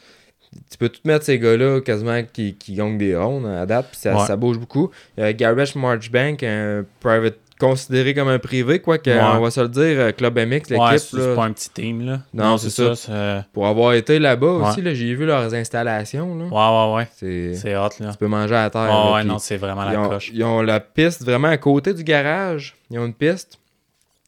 [0.70, 3.98] Tu peux tout mettre ces gars-là quasiment qui, qui gagnent des rondes à date, puis
[4.00, 4.24] ça, Ouais.
[4.26, 4.90] ça bouge beaucoup.
[5.18, 9.20] Il y a Garbage Marchbank, un private considéré comme un privé, quoi, que, Ouais.
[9.20, 12.04] on va se le dire, euh, Club MX, l'équipe, Ouais, c'est pas un petit team.
[12.04, 12.20] Là.
[12.34, 12.94] Non, c'est ça.
[12.96, 14.68] c'est- pour avoir été là-bas Ouais.
[14.68, 16.34] aussi, là, j'ai vu leurs installations.
[16.36, 16.44] Là.
[16.46, 17.54] Ouais, ouais, ouais.
[17.54, 18.10] C'est, hot, là.
[18.12, 18.82] tu peux manger à terre.
[18.82, 20.30] Ouais, là, ouais, non, c'est vraiment ils, la ont, coche.
[20.34, 22.74] ils ont la piste vraiment à côté du garage.
[22.90, 23.58] Ils ont une piste.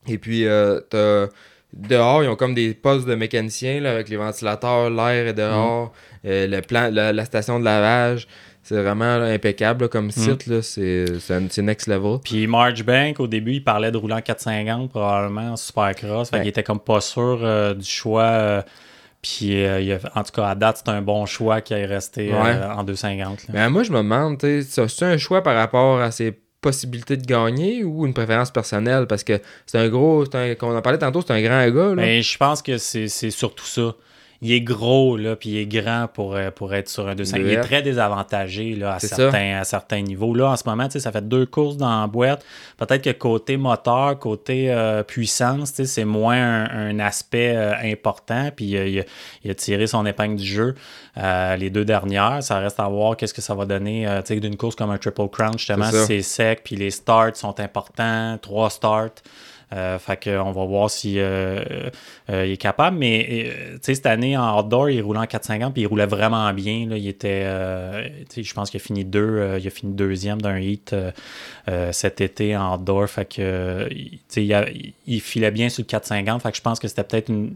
[0.09, 1.29] Et puis, euh, t'as-
[1.73, 5.87] dehors, ils ont comme des postes de mécaniciens là, avec les ventilateurs, l'air est dehors,
[6.25, 6.29] Mm.
[6.29, 8.29] euh, le plan, la, la station de lavage.
[8.69, 9.91] C'est vraiment là, impeccable là, Mm.
[9.91, 10.61] comme site.
[10.63, 12.19] C'est, next level.
[12.25, 16.31] Puis Marchbank, au début, il parlait de rouler en 450 probablement en supercross.
[16.31, 16.43] Fait Ouais.
[16.43, 18.23] qu'il était comme pas sûr euh, du choix.
[18.23, 18.63] euh,
[19.23, 22.43] puis euh, en tout cas, à date, c'est un bon choix qui est resté euh,
[22.43, 22.55] Ouais.
[22.77, 23.45] en 250.
[23.49, 23.55] là.
[23.55, 27.85] Mais moi, je me demande, c'est un choix par rapport à ses possibilités de gagner
[27.85, 29.07] ou une préférence personnelle?
[29.07, 31.95] Parce que c'est un gros, un, comme on en parlait tantôt, c'est un grand gars.
[31.95, 31.95] Là.
[31.95, 33.95] Mais je pense que c'est surtout ça.
[34.43, 37.37] Il est gros, là, puis il est grand pour, euh, pour être sur un 200.
[37.39, 40.35] Il est très désavantagé là, à, certains, à certains niveaux.
[40.35, 42.45] Là, en ce moment, ça fait deux courses dans la boîte.
[42.77, 48.51] Peut-être que côté moteur, côté euh, puissance, c'est moins un, un aspect euh, important.
[48.55, 49.05] Puis euh, il, a,
[49.45, 50.75] il a tiré son épingle du jeu
[51.59, 52.43] les deux dernières.
[52.43, 55.57] Ça reste à voir qu'est-ce que ça va donner d'une course comme un Triple Crown.
[55.57, 58.37] Justement, c'est sec, puis les starts sont importants.
[58.43, 59.23] Trois starts.
[59.73, 61.91] Euh, fait qu'on va voir si euh,
[62.31, 62.99] euh, est capable.
[62.99, 66.87] Mais euh, cette année en outdoor, il roulait en 450 puis il roulait vraiment bien.
[66.89, 66.97] Là.
[66.97, 67.43] Il était,
[68.37, 70.61] je pense qu'il a fini deux, il a fini deuxième d'un
[71.69, 73.09] euh, cet été en outdoor.
[73.09, 73.89] Fait que
[74.37, 76.43] il- il filait bien sur le 450.
[76.43, 77.55] Fait que je pense que c'était peut-être une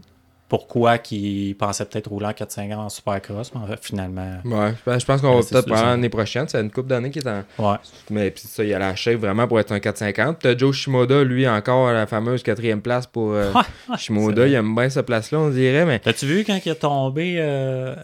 [0.51, 5.05] pourquoi qu'il pensait peut-être rouler en 450 en supercross, mais en fait, finalement, Ouais, je
[5.05, 6.45] pense- qu'on va peut-être prendre l'année prochaine.
[6.49, 7.43] C'est une coupe d'années qui est en.
[7.57, 7.77] ouais.
[8.09, 10.39] Mais puis ça, il a shape vraiment pour être un 450.
[10.41, 13.53] T'as Joe Shimoda, lui, encore à la fameuse quatrième place pour euh,
[13.97, 14.45] Shimoda.
[14.45, 15.85] Il aime bien cette place-là, on dirait.
[15.85, 17.95] Mais T'as-tu vu quand il est tombé euh,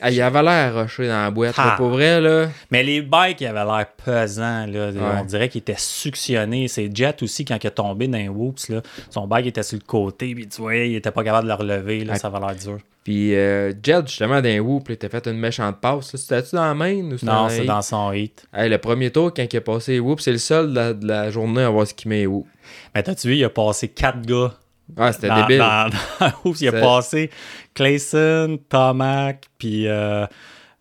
[0.00, 1.56] ah, il avait l'air rushé dans la boîte.
[1.56, 1.76] là, Ah.
[1.76, 2.48] pour vrai, là.
[2.70, 4.66] Mais les bikes, ils avaient l'air pesants.
[4.66, 4.90] Là.
[4.90, 5.20] Ouais.
[5.20, 6.68] On dirait qu'ils étaient suctionnés.
[6.68, 9.78] C'est Jet aussi, quand il est tombé dans les whoops, là, son bike était sur
[9.78, 10.34] le côté.
[10.34, 12.04] Puis tu voyais, il était pas capable de le relever.
[12.04, 12.18] Là, Ah.
[12.18, 12.78] Ça avait l'air dur.
[13.02, 16.14] Puis euh, Jet, justement, d'un whoop, il t'a fait une méchante passe.
[16.14, 18.44] C'était-tu dans la main ou c'était Non, dans c'est les- dans son hit.
[18.52, 20.92] Hey, le premier tour, quand il a passé les whoops, c'est le seul de la,
[20.92, 22.46] de la journée à avoir ce qu'il met les whoops.
[22.94, 24.52] Mais t'as-tu vu, il a passé quatre gars.
[24.96, 25.58] Ah, c'était débile.
[25.58, 25.88] dans-
[26.20, 26.60] dans Whoops.
[26.60, 27.30] Il a passé
[27.74, 30.26] Clayson, Tomac, puis euh,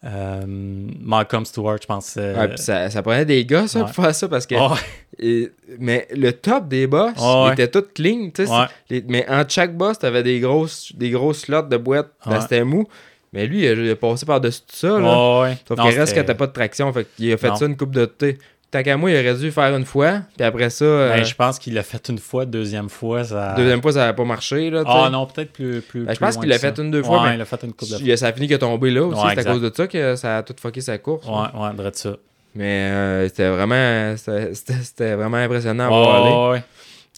[0.05, 2.15] euh, Malcolm Stewart, je pense.
[2.17, 3.85] euh, Ouais, puis ça, ça prenait des gars, ça, Ouais.
[3.85, 4.55] pour faire ça, parce que...
[4.55, 4.79] ouais.
[5.21, 7.53] Et- mais le top des boss, Ouais, il ouais.
[7.53, 8.51] était tout clean, tu sais.
[8.51, 8.65] Ouais.
[8.89, 12.11] les- Mais en chaque boss, t'avais des grosses, des grosses slots de boîte.
[12.25, 12.41] Là, Ouais.
[12.41, 12.85] c'était mou.
[13.33, 15.39] Mais lui, il a, passé par-dessus tout ça, là.
[15.41, 15.57] Ouais, ouais.
[15.67, 16.91] Sauf qu'il reste que t'as pas de traction.
[16.93, 17.55] Fait qu'il a fait Non.
[17.57, 18.37] ça une coupe de thé.
[18.71, 20.21] Tant qu'à moi, il aurait dû faire une fois.
[20.37, 23.23] Puis après ça, euh, Ben, je pense qu'il l'a fait une fois, deuxième fois.
[23.23, 23.55] Ça...
[23.57, 25.81] deuxième fois, ça n'avait pas marché, là, Ah non, peut-être plus.
[25.81, 26.71] plus Ben, je pense qu'il l'a ça.
[26.71, 28.17] fait une, deux fois, Ouais, mais il a fait une coupe de fois.
[28.17, 29.19] ça a fini qu'il a tombé là aussi.
[29.25, 31.25] Ouais, c'est à cause de ça que ça a tout fucké sa course.
[31.25, 32.11] Ouais, ouais, dirait ça.
[32.53, 36.59] Mais euh, c'était vraiment c'était- vraiment impressionnant à voir aller.
[36.59, 36.63] ouais.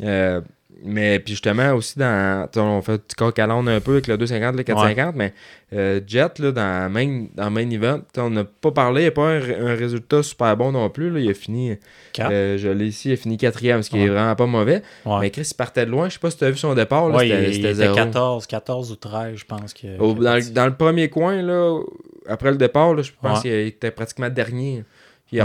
[0.08, 0.42] Euh,
[0.84, 4.56] mais puis justement aussi dans on fait du coq à un peu avec le 250
[4.56, 5.34] le 450 mais
[5.74, 9.12] euh, Jet là dans main dans main event on n'a pas parlé il n'y a
[9.12, 11.20] pas un, un résultat super bon non plus là.
[11.20, 11.78] il a fini
[12.20, 14.10] euh, je l'ai ici il a fini quatrième ce qui est Ouais.
[14.10, 15.18] vraiment pas mauvais Ouais.
[15.22, 17.10] mais Chris il partait de loin je sais pas si tu as vu son départ
[17.10, 19.74] là, c'était il, il c'était était zéro 14, 14 ou 13, je pense.
[19.74, 20.52] Que, Au- est dans, le, parti.
[20.52, 21.80] dans le premier coin là
[22.28, 24.84] après le départ là, je pense qu'il était pratiquement dernier
[25.28, 25.40] puis,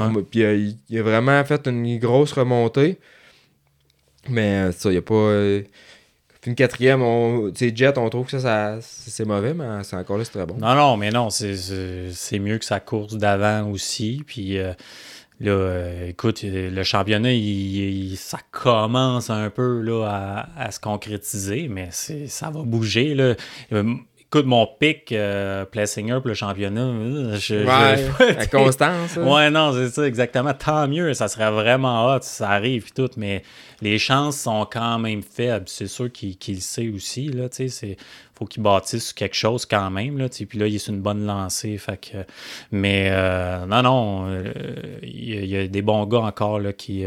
[0.45, 2.99] a, il a vraiment fait une grosse remontée
[4.29, 5.63] mais euh, ça il a pas euh,
[6.47, 10.25] une quatrième, on, Jet, on trouve que ça, ça c'est mauvais, mais c'est encore là,
[10.25, 10.57] c'est très bon.
[10.59, 14.23] Non, non, mais non, c'est- mieux que sa course d'avant aussi.
[14.25, 14.73] Puis euh,
[15.41, 22.51] là, écoute, le championnat, il, ça commence un peu là, à, se concrétiser, mais ça
[22.51, 23.15] va bouger.
[23.15, 23.35] Là.
[24.27, 29.17] Euh, Écoute, mon pic, euh, Plessinger pour le championnat, euh, je, je- Ouais, constance.
[29.17, 29.23] hein.
[29.23, 30.53] Ouais, non, c'est ça, exactement.
[30.53, 33.43] Tant mieux, ça serait vraiment hot ça arrive et tout, mais
[33.81, 35.67] les chances sont quand même faibles.
[35.69, 37.97] C'est sûr qu'il le sait aussi, là, tu sais.
[38.35, 40.93] Faut qu'il bâtisse quelque chose quand même, là, tu sais, puis là, il est sur
[40.93, 42.19] une bonne lancée, fait que...
[42.73, 44.53] Mais, euh, non, non, euh,
[45.03, 47.05] il y, a- il y a des bons gars encore, là, qui...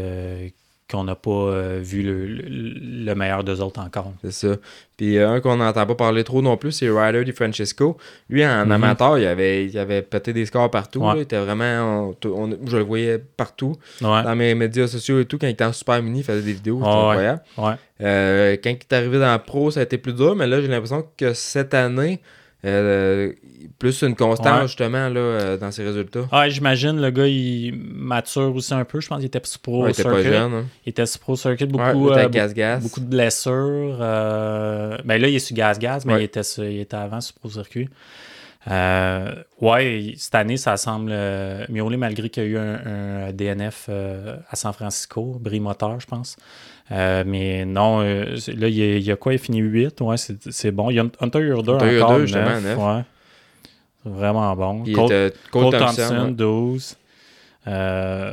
[0.90, 4.12] qu'on n'a pas euh, vu le, le- le meilleur d'eux autres encore.
[4.24, 4.56] C'est ça.
[4.96, 7.96] Puis euh, un qu'on n'entend pas parler trop non plus, c'est Ryder Di Francesco.
[8.28, 8.72] Lui, en Mhm.
[8.72, 11.00] amateur, il avait, il avait pété des scores partout.
[11.00, 11.06] Ouais.
[11.08, 11.14] là.
[11.16, 12.12] Il était vraiment.
[12.24, 13.76] on- on- je le voyais partout.
[14.02, 16.42] Ouais, Dans mes médias sociaux et tout, quand il était en super mini, il faisait
[16.42, 16.78] des vidéos.
[16.78, 17.42] C'était Ah incroyable.
[17.58, 17.74] ouais.
[18.02, 20.60] Euh, quand il est arrivé dans la pro, ça a été plus dur, mais là,
[20.60, 22.20] j'ai l'impression que cette année,
[22.64, 23.32] euh,
[23.78, 24.66] plus une constance, Ouais.
[24.66, 26.26] justement, là, euh, dans ses résultats.
[26.32, 29.00] Ah, j'imagine, le gars, il mature aussi un peu.
[29.00, 30.28] Je pense qu'il était Pro Ouais, il était pas Circuit.
[30.32, 30.52] jeune.
[30.54, 30.64] hein.
[30.84, 33.98] Il était Pro Circuit, Ouais, beaucoup, était euh, beaucoup de blessures.
[34.00, 36.20] euh, Ben là, il est sur gaz-gaz, mais Ouais.
[36.20, 37.88] il, était sur- il était avant sur Pro Circuit.
[39.60, 41.12] Ouais, cette année, ça semble
[41.70, 46.36] miauler malgré qu'il y a eu un, un DNF à San Francisco, Moteur, je pense.
[46.92, 50.00] Euh, mais non, euh, là, il y, a, il y a quoi Il finit 8,
[50.00, 50.90] ouais, c'est bon.
[50.90, 52.78] Il y a Hunter Hunter encore, Yurder, justement, 9, neuf.
[52.78, 53.02] ouais.
[54.04, 54.84] Vraiment bon.
[54.84, 55.86] Était Cole Thompson.
[56.02, 56.32] Thompson, ouais.
[56.32, 56.96] 12.
[57.68, 58.32] Euh,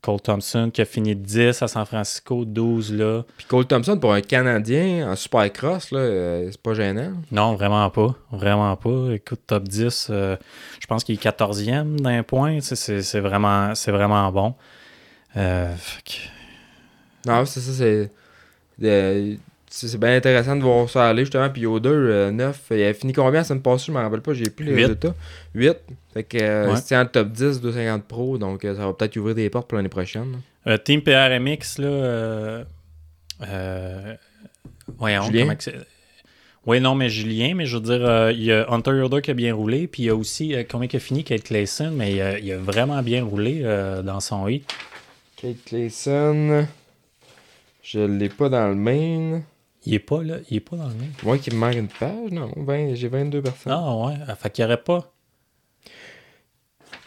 [0.00, 3.22] Cole Thompson qui a fini 10 à San Francisco, 12 là.
[3.36, 7.12] Puis Cole Thompson, pour un Canadien en supercross, là, euh, c'est pas gênant.
[7.30, 8.14] Non, vraiment pas.
[8.32, 9.12] Vraiment pas.
[9.12, 10.36] Écoute, top 10, euh,
[10.80, 12.58] je pense qu'il est 14e d'un point.
[12.62, 14.54] C'est vraiment, c'est vraiment bon.
[15.34, 16.12] Fait que-
[17.28, 18.10] Non, c'est ça, c'est.
[18.84, 19.34] euh,
[19.70, 21.50] c'est bien intéressant de voir ça aller, justement.
[21.50, 23.84] Puis Yoda, 9, il a fini combien la semaine passée?
[23.88, 25.14] Je me rappelle pas, j'ai plus les résultats.
[25.54, 25.76] 8.
[26.14, 26.80] Fait que euh, Ouais.
[26.82, 29.76] c'est en top 10, 250 Pro, donc euh, ça va peut-être ouvrir des portes pour
[29.76, 30.40] l'année prochaine.
[30.66, 31.86] Euh, Team PRMX, là.
[31.86, 32.64] Euh,
[33.46, 34.14] euh,
[34.96, 35.42] voyons, Julien?
[35.42, 35.74] comment que c'est-
[36.66, 39.30] Oui, non, mais Julien, mais je veux dire, euh, il y a Hunter Yoder qui
[39.30, 41.92] a bien roulé, puis il y a aussi, euh, combien il a fini, Kate Clayson,
[41.94, 44.64] mais il a, il a vraiment bien roulé euh, dans son hit.
[45.40, 46.66] Kate Clayson.
[47.90, 49.40] Je l'ai pas dans le main.
[49.86, 51.12] Il est pas là, il est pas dans le même.
[51.22, 52.52] Moi qui me manque une page, non.
[52.54, 53.72] 20 j'ai 22 personnes.
[53.74, 55.10] Ah ouais, ah, fait qu'il n'y aurait pas.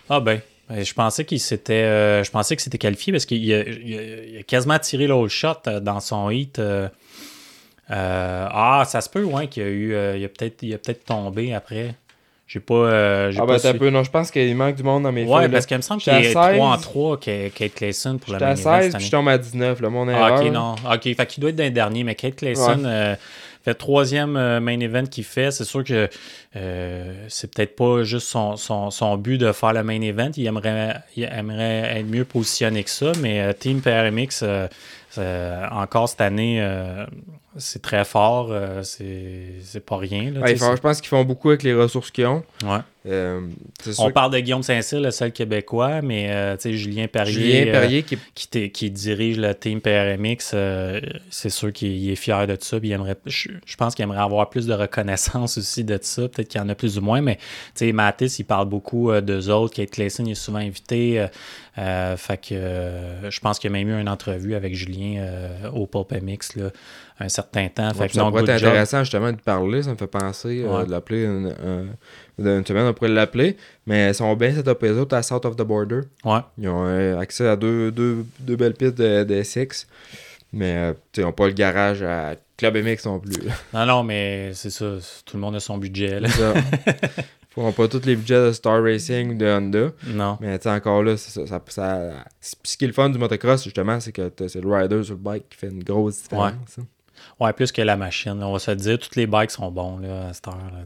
[0.09, 3.53] Ah ben, ben, je pensais qu'il s'était, euh, je pensais que c'était qualifié parce qu'il
[3.53, 6.57] a, il a- quasiment tiré l'autre shot euh, dans son hit.
[6.57, 6.89] euh,
[7.91, 10.77] euh, ah, ça se peut, ouais, qu'il y a eu, il a peut-être, il a
[10.79, 11.93] peut-être tombé après.
[12.53, 14.75] J'ai pas, euh, Ah pas ben t'as un su- peu, non, je pense qu'il manque
[14.75, 16.81] du monde dans mes Ouais, parce qu'il me semble qu'il est à 3 en 16.
[16.81, 19.05] 3 Kate Clayson pour la J'étais à main event 16 cette puis année.
[19.05, 20.37] je tombe à 19, là, mon Ah, erreur.
[20.39, 20.51] ok, là.
[20.51, 20.75] non.
[20.93, 23.15] Ok, fait qu'il doit être dans les derniers, mais Kate Clayson euh,
[23.63, 25.51] fait troisième euh, main event qu'il fait.
[25.51, 26.09] C'est sûr que
[26.57, 30.31] euh, c'est peut-être pas juste son, son, son but de faire le main event.
[30.35, 34.67] Il aimerait, il aimerait être mieux positionné que ça, mais euh, Team PRMX, euh,
[35.19, 37.05] euh, encore cette année, euh,
[37.57, 38.49] c'est très fort.
[38.51, 40.31] euh, c'est pas rien.
[40.31, 42.43] Là, Ouais, font- je pense qu'ils font beaucoup avec les ressources qu'ils ont.
[42.63, 42.77] ouais.
[43.07, 43.41] Euh,
[43.97, 47.33] On que parle de Guillaume Saint-Cyr, le seul québécois, mais euh, Julien Perrier.
[47.61, 50.53] Julien euh, Perrier qui qui, dirige le team PRMX,
[51.31, 52.77] c'est sûr qu'il il est fier de ça.
[52.81, 56.27] il aimerait, je, je pense qu'il aimerait avoir plus de reconnaissance aussi de ça.
[56.27, 57.39] Peut-être qu'il y en a plus ou moins, mais
[57.91, 59.73] Mathis, il parle beaucoup d'eux autres.
[59.73, 61.25] Kate Clayson, est souvent invité.
[61.75, 65.25] fait que je pense qu'il y a même eu une entrevue avec Julien
[65.73, 66.69] au Pulp MX là,
[67.22, 67.91] un certain temps.
[67.93, 68.69] Ouais, ça pourrait être job.
[68.69, 72.86] intéressant justement de parler, ça me fait penser euh, de l'appeler une, un- une semaine,
[72.88, 73.57] on pourrait l'appeler.
[73.86, 76.01] Mais ils sont bien set-up les autres à South of the Border.
[76.26, 76.39] Ouais.
[76.57, 79.88] Ils ont euh, accès à deux, deux, deux belles pistes de, de SX.
[80.53, 83.34] Mais euh, ils n'ont pas le garage à Club MX non plus.
[83.74, 84.95] Non, non, mais c'est ça.
[85.26, 86.19] Tout le monde a son budget.
[86.19, 86.28] Là.
[86.30, 86.53] Ça.
[87.76, 89.89] Pas tous les budgets de Star Racing ou de Honda.
[90.07, 90.38] Non.
[90.39, 92.11] Mais tu encore là, ça, ça, ça-
[92.63, 95.19] ce qui est le fun du motocross, justement, c'est que c'est le rider sur le
[95.19, 96.53] bike qui fait une grosse différence.
[96.80, 96.84] hein.
[97.39, 98.39] Ouais, plus que la machine.
[98.39, 98.47] là.
[98.47, 100.55] On va se le dire, tous les bikes sont bons là, à cette heure.
[100.55, 100.84] Là,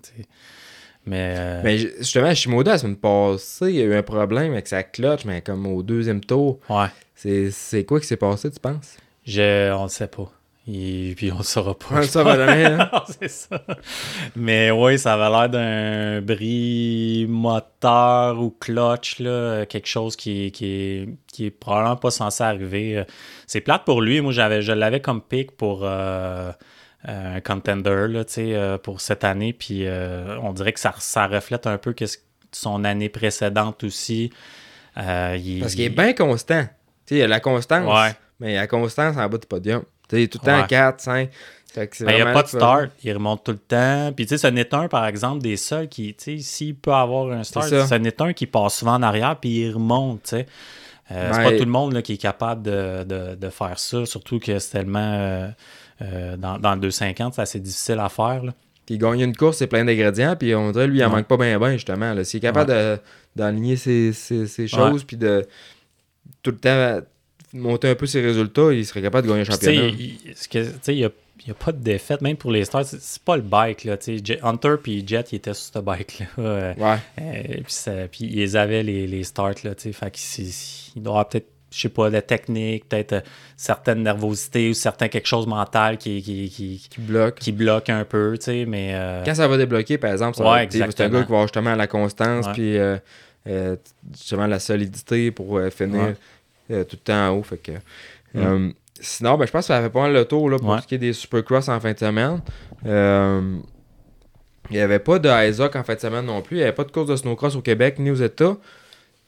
[1.07, 4.01] mais euh, Mais ju- justement, à Shimoda, la semaine passée, il y a eu un
[4.03, 6.59] problème avec sa clutch, mais comme au deuxième tour.
[6.69, 8.97] ouais, C'est quoi qui s'est passé, tu penses?
[9.25, 10.31] je, on le sait pas.
[10.67, 11.85] Et puis on le saura pas.
[11.91, 12.89] On le saura jamais, hein?
[12.91, 13.61] Non, c'est ça.
[14.35, 20.65] Mais oui, ça avait l'air d'un bris moteur ou clutch, là, quelque chose qui, qui,
[20.65, 23.03] est, qui est probablement pas censé arriver.
[23.45, 24.21] C'est plate pour lui.
[24.21, 26.51] Moi, j'avais, je l'avais comme pick pour euh,
[27.03, 29.53] un contender là, euh, pour cette année.
[29.53, 32.05] Puis euh, on dirait que ça, ça reflète un peu que
[32.51, 34.31] son année précédente aussi.
[34.97, 36.65] Euh, il- Parce qu'il est bien constant.
[37.11, 37.85] Il y a la constance.
[37.85, 38.15] Ouais.
[38.39, 39.83] Mais la constance en bas du podium.
[40.09, 40.67] Tu sais, tout le temps Ouais.
[40.67, 41.29] 4, 5.
[41.73, 44.13] Fait que c'est Mais il n'y a pas de start, il remonte tout le temps.
[44.15, 46.93] Puis, tu sais, ce n'est un, par exemple, des seuls qui, tu sais, s'il peut
[46.93, 50.29] avoir un start, ce n'est un qui passe souvent en arrière, puis il remonte, tu
[50.29, 50.45] sais.
[51.11, 53.77] Euh, c'est Ben, pas tout le monde là, qui est capable de, de- de faire
[53.77, 54.99] ça, surtout que c'est tellement.
[55.13, 55.47] euh,
[56.01, 58.43] euh, dans, dans le 250, c'est assez difficile à faire.
[58.43, 58.53] là.
[58.85, 60.35] Puis gagner une course, c'est plein d'ingrédients.
[60.35, 61.17] Puis on dirait, lui, il en Ouais.
[61.17, 62.13] manque pas bien, bien, justement.
[62.13, 62.23] là.
[62.23, 62.99] S'il est capable
[63.35, 65.45] d'aligner ses, ses- ses choses, puis de
[66.41, 66.99] tout le temps
[67.55, 69.91] monter un peu ses résultats, il serait capable de gagner un championnat.
[69.91, 71.03] tu sais, il n'y
[71.51, 72.85] a, pas de défaite, même pour les stars.
[72.85, 73.83] C'est, pas le bike.
[73.83, 73.97] Là.
[73.99, 76.25] Jet- Hunter puis Jet, ils étaient sur ce bike-là.
[76.39, 76.97] euh, Ouais.
[77.21, 79.71] Euh, puis, ça- puis ils avaient les, les starts, là.
[79.77, 80.19] Fait
[80.95, 83.21] il doit avoir peut-être, je sais pas, la technique, peut-être euh,
[83.57, 87.35] certaines nervosités ou certains quelque chose mental qui, qui, qui, Qui bloque.
[87.35, 88.37] qui bloque un peu,
[88.67, 89.21] mais...
[89.25, 92.47] Quand ça va débloquer, par exemple, Ouais, c'est un gars qui va justement la constance,
[92.53, 92.77] puis
[93.47, 93.75] euh,
[94.13, 96.15] justement la solidité pour euh, finir Ouais.
[96.71, 97.43] Euh, tout le temps en haut.
[97.43, 97.71] Fait que,
[98.35, 100.81] euh, sinon, ben, je pense que ça fait pas mal le tour là, pour Ouais.
[100.81, 102.41] ce qui est des supercross en fin de semaine.
[102.85, 103.57] Euh,
[104.69, 106.57] il n'y avait pas de Isaac en fin de semaine non plus.
[106.57, 108.57] Il n'y avait pas de course de snowcross au Québec ni aux États.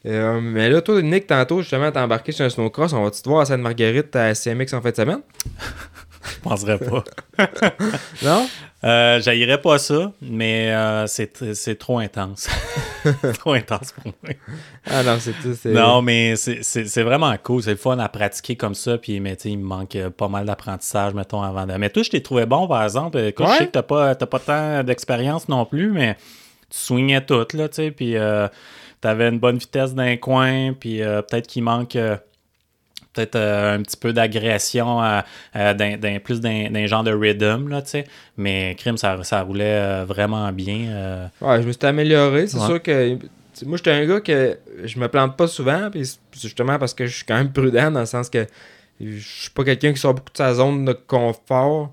[0.06, 2.94] Euh, mais là, toi, Nick, tantôt, justement, t'es embarqué sur un snowcross.
[2.94, 5.22] On va-tu te voir à Sainte-Marguerite à SCMX en fin de semaine?
[6.36, 7.04] Je penserais pas.
[8.24, 8.48] Non?
[8.84, 12.48] Euh, J'haïrais pas ça, mais euh, c'est tr- c'est trop intense.
[13.40, 14.34] trop intense pour moi.
[14.86, 15.56] Ah non, c'est tout.
[15.70, 17.64] Non, mais c'est- vraiment cool.
[17.64, 18.98] C'est le fun à pratiquer comme ça.
[19.00, 21.74] Puis, mais tu sais, il me manque euh, pas mal d'apprentissage, mettons, avant de.
[21.74, 23.18] Mais toi, je t'ai trouvé bon, par exemple.
[23.20, 23.54] Écoute, Ouais.
[23.54, 26.16] je sais que t'as pas, pas tant d'expérience non plus, mais
[26.70, 27.92] tu swingais tout, là, tu sais.
[27.92, 28.48] Puis, euh,
[29.02, 30.74] t'avais une bonne vitesse d'un coin.
[30.80, 31.98] Puis, peut-être qu'il manque.
[33.18, 35.22] Peut-être euh, un petit peu d'agression, euh,
[35.56, 38.04] euh, d'un- d'un- plus d'un d'un genre de rhythm, là, tu sais.
[38.38, 41.30] Mais crime, ça, ça roulait vraiment bien.
[41.42, 42.46] Ouais, je me suis amélioré.
[42.48, 42.66] C'est Ouais.
[42.66, 43.18] sûr que.
[43.66, 46.04] Moi, j'étais un gars que je me plante pas souvent, puis
[46.40, 48.46] justement parce que je suis quand même prudent, dans le sens que
[49.02, 51.92] je suis pas quelqu'un qui sort beaucoup de sa zone de confort,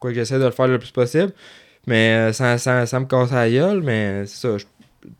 [0.00, 1.32] quoique j'essaie de le faire le plus possible,
[1.86, 4.58] mais sans, sans me casser la gueule, mais c'est ça.
[4.58, 4.64] je-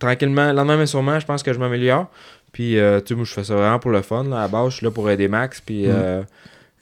[0.01, 2.11] tranquillement, lentement mais sûrement, je pense que je m'améliore.
[2.59, 4.25] Puis, euh, tu sais, moi, je fais ça vraiment pour le fun.
[4.25, 4.39] Là.
[4.39, 5.91] À la base, je suis là pour aider Max, puis Mm.
[5.95, 6.23] euh,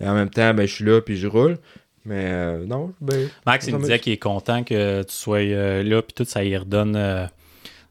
[0.00, 1.58] en même temps, ben, je suis là, puis je roule.
[2.06, 5.82] Mais euh, non, ben, Max, il me disait qu'il est content que tu sois euh,
[5.82, 7.28] là, puis tout, ça y redonne,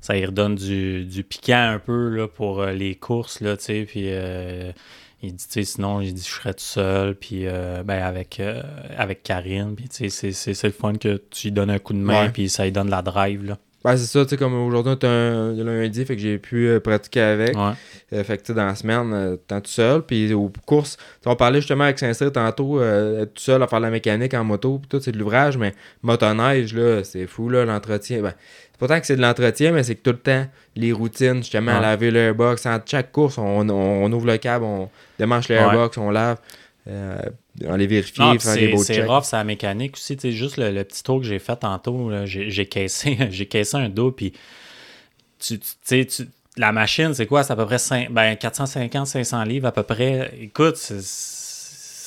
[0.01, 3.85] ça y redonne du, du piquant un peu là, pour les courses, là, tu sais,
[3.87, 4.07] puis
[5.21, 8.41] il dit, tu sais, sinon, il dit, je serais tout seul, puis ben, avec,
[8.97, 11.99] avec Karine, puis tu sais, c'est- le fun que tu lui donnes un coup de
[11.99, 13.59] main, puis ça lui donne la drive, là.
[13.85, 16.67] Ben, c'est ça, tu sais, comme aujourd'hui, on est un lundi, fait que j'ai pu
[16.67, 17.55] euh, pratiquer avec.
[17.55, 17.71] Ouais.
[18.13, 20.01] Euh, fait que, tu sais, dans la semaine, euh, t'es tout seul.
[20.01, 23.77] Puis aux courses, on parlait justement avec Saint-Cyr tantôt, euh, être tout seul à faire
[23.79, 27.47] de la mécanique en moto, puis tout, c'est de l'ouvrage, mais motoneige, là, c'est fou,
[27.47, 28.23] là, l'entretien.
[28.23, 28.33] Ben,
[28.71, 31.37] c'est pas tant que c'est de l'entretien, mais c'est que tout le temps, les routines,
[31.43, 31.81] justement, Ouais.
[31.81, 32.65] laver l'airbox.
[32.65, 36.37] Entre chaque course, on, on- on ouvre le câble, on démanche l'airbox, on lave,
[37.63, 40.15] euh, on les vérifie, Non, faire des c'est beaux c'est rough, c'est la mécanique aussi.
[40.17, 43.17] Tu sais, juste le, le petit tour que j'ai fait tantôt, j'ai caissé,
[43.73, 44.33] un dos, puis
[45.39, 46.27] tu, tu tu sais, tu-
[46.57, 47.43] la machine, c'est quoi?
[47.43, 50.33] C'est à peu près cinq- ben, 450-500 livres à peu près.
[50.39, 51.01] Écoute, c'est-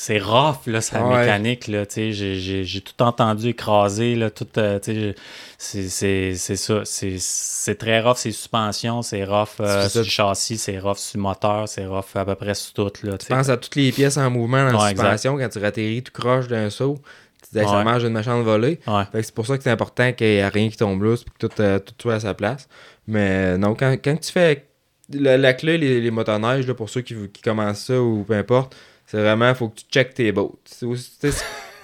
[0.01, 1.19] c'est rough, là, sa Ouais.
[1.19, 5.13] mécanique, là, tu sais, j'ai- tout entendu écraser, là, tout, euh, tu
[5.59, 5.89] sais,
[6.37, 10.99] c'est- ça, c'est très rough, c'est suspension, c'est rough euh, sur le châssis, c'est rough
[10.99, 13.35] sur le moteur, c'est rough à peu près sur tout, là, tu sais.
[13.35, 16.13] pense à toutes les pièces en mouvement dans la Ouais, suspension quand tu ratterris tout
[16.13, 17.01] croche d'un saut.
[17.43, 18.79] Tu dis, ça mange une méchante volée.
[19.21, 21.47] C'est pour ça que c'est important qu'il n'y ait rien qui tombe là, puis que
[21.49, 22.69] tout, euh, tout soit à sa place.
[23.09, 24.65] Mais non, quand, quand tu fais
[25.13, 28.35] la, la clé, les, les motoneiges, là, pour ceux qui, qui commencent ça ou peu
[28.35, 28.77] importe,
[29.09, 30.53] c'est vraiment, faut que tu checkes tes boats.
[30.65, 30.87] C'est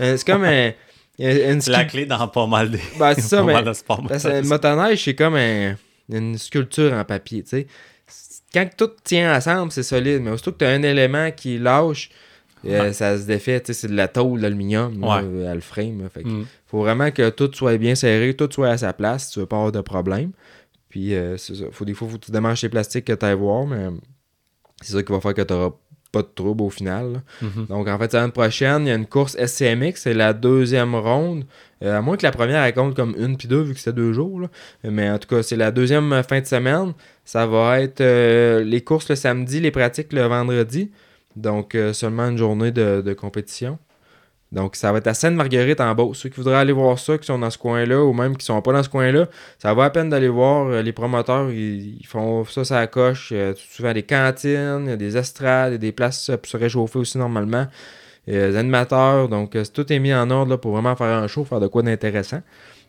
[0.00, 0.70] euh, comme un,
[1.18, 2.80] une C'est la clé dans pas mal des.
[2.98, 5.74] Ben, c'est ça, mais- le motoneige, c'est comme un-
[6.12, 7.66] une sculpture en papier, tu sais.
[8.52, 12.10] Quand tout tient ensemble, c'est solide, mais aussitôt que tu as un élément qui lâche,
[12.66, 15.20] euh, ça se défait, tu sais, c'est de la tôle d'aluminium, Ouais.
[15.22, 16.02] euh, le frame.
[16.02, 16.08] là.
[16.08, 16.46] Fait que Mm.
[16.66, 19.46] faut vraiment que tout soit bien serré, tout soit à sa place, si tu veux
[19.46, 20.30] pas avoir de problème.
[20.88, 21.64] Puis, euh, c'est ça.
[21.72, 23.88] Faut, des fois, faut que tu démanges les plastiques que tu ailles voir, mais
[24.82, 25.72] c'est ça qui va faire que tu n'auras
[26.14, 27.22] pas de trouble au final.
[27.42, 27.66] Mhm.
[27.68, 31.44] Donc, en fait, l'année prochaine, il y a une course SCMX, c'est la deuxième ronde.
[31.82, 33.92] Euh, à moins que la première, elle compte comme une puis deux, vu que c'était
[33.92, 34.40] deux jours.
[34.40, 34.48] là.
[34.84, 36.92] Mais en tout cas, c'est la deuxième euh, fin de semaine.
[37.24, 40.90] Ça va être euh, les courses le samedi, les pratiques le vendredi.
[41.36, 43.78] Donc, euh, seulement une journée de, de compétition.
[44.54, 46.18] Donc, ça va être à Sainte-Marguerite en Beauce.
[46.18, 48.62] Ceux qui voudraient aller voir ça, qui sont dans ce coin-là, ou même qui sont
[48.62, 49.26] pas dans ce coin-là,
[49.58, 50.68] ça va à peine d'aller voir.
[50.68, 53.32] euh, les promoteurs, ils, font ça, ça coche.
[53.32, 55.90] Il y a souvent des cantines, il y a des estrades, il y a des
[55.90, 57.66] places pour se réchauffer aussi normalement.
[58.28, 59.28] Il animateurs.
[59.28, 61.66] Donc, euh, tout est mis en ordre là, pour vraiment faire un show, faire de
[61.66, 62.40] quoi d'intéressant.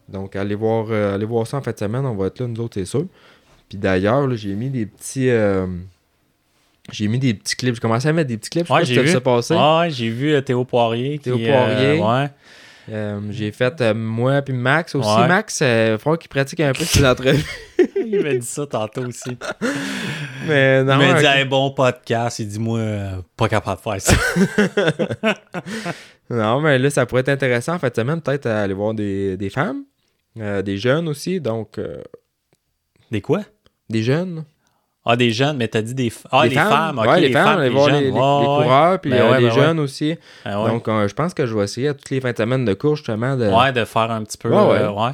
[0.07, 2.05] Donc, allez voir, euh, voir ça en fin de semaine.
[2.05, 3.05] On va être là, nous autres, c'est sûr.
[3.69, 5.31] Puis d'ailleurs, j'ai mis des petits.
[6.91, 7.75] J'ai mis des petits clips.
[7.75, 8.67] J'ai commencé à mettre des petits clips.
[8.67, 9.55] Je Ouais, j'ai vu ça passer.
[9.55, 11.19] Ouais, j'ai vu euh, Théo Poirier.
[11.19, 11.99] Théo qui, Poirier.
[11.99, 12.29] euh, ouais.
[12.91, 15.09] Euh, j'ai fait euh, moi puis Max aussi.
[15.09, 15.27] Ouais.
[15.27, 17.43] Max, il va falloir qu'il pratique un peu ses entrevues.
[18.07, 19.35] Il m'a dit ça tantôt aussi.
[20.47, 22.37] Mais non, il m'a dit un bon podcast.
[22.37, 25.33] Il dit moi, euh, pas capable de faire ça.
[26.29, 29.37] non, mais là, ça pourrait être intéressant en fait semaine, peut-être à aller voir des,
[29.37, 29.83] des femmes,
[30.39, 31.41] euh, des jeunes aussi.
[31.41, 31.97] Donc, euh,
[33.11, 33.41] Des quoi?
[33.89, 34.45] des jeunes.
[35.07, 36.97] Ah, des jeunes, mais t'as dit des, ah, des les femmes.
[36.97, 38.03] ok, ouais, les, les femmes, les voir jeunes.
[38.03, 39.61] les, coureurs, puis Ben euh, ouais, les ben ouais.
[39.61, 40.17] jeunes aussi.
[40.45, 40.51] Ouais.
[40.53, 42.73] Donc, euh, je pense que je vais essayer à toutes les fins de semaine de
[42.73, 43.47] cours, justement, de.
[43.47, 44.49] Ouais, de faire un petit peu.
[44.49, 44.79] Ouais, ouais.
[44.79, 45.11] euh, ouais.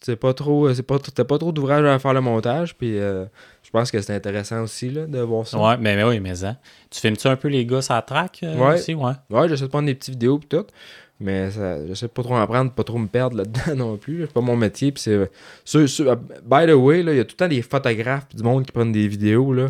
[0.00, 0.72] C'est pas trop.
[0.72, 3.24] C'est pas, t'as pas trop d'ouvrage à faire le montage, puis euh,
[3.62, 5.58] je pense que c'est intéressant aussi, là, de voir ça.
[5.58, 6.56] Ouais, mais, mais oui, mais hein.
[6.90, 8.74] Tu filmes-tu un peu les gars la track euh, Ouais.
[8.74, 8.94] aussi?
[8.94, 9.12] Ouais.
[9.30, 10.64] Ouais, j'essaie de prendre des petites vidéos, puis tout.
[11.20, 14.22] Mais ça, j'essaie de pas trop en prendre, pas trop me perdre là-dedans non plus.
[14.22, 14.92] C'est pas mon métier.
[14.92, 15.12] Puis c'est.
[15.12, 18.72] euh, by the way, il y a tout le temps des photographes du monde qui
[18.72, 19.52] prennent des vidéos.
[19.52, 19.68] Là.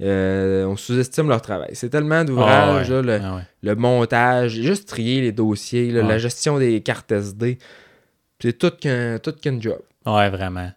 [0.00, 1.70] Euh, on sous-estime leur travail.
[1.74, 3.02] C'est tellement d'ouvrages, Ah ouais.
[3.02, 3.42] là, le, Ah ouais.
[3.62, 6.08] le montage, juste trier les dossiers, là, Ouais.
[6.08, 7.58] la gestion des cartes SD.
[8.40, 9.78] C'est tout qu'un tout qu'un job.
[10.06, 10.70] Ouais, vraiment.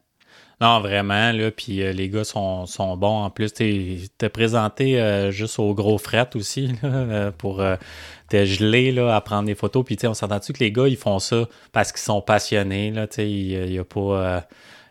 [0.59, 3.23] Non, vraiment, là, puis euh, les gars sont, sont bons.
[3.23, 7.61] En plus, t'es t'es présenté euh, juste au gros fret aussi, là, pour
[8.37, 9.83] te geler, là, à prendre des photos.
[9.85, 12.91] Puis, tu sais, on s'entend-tu que les gars, ils font ça parce qu'ils sont passionnés,
[12.91, 13.99] là, tu sais, il n'y a pas...
[13.99, 14.39] euh,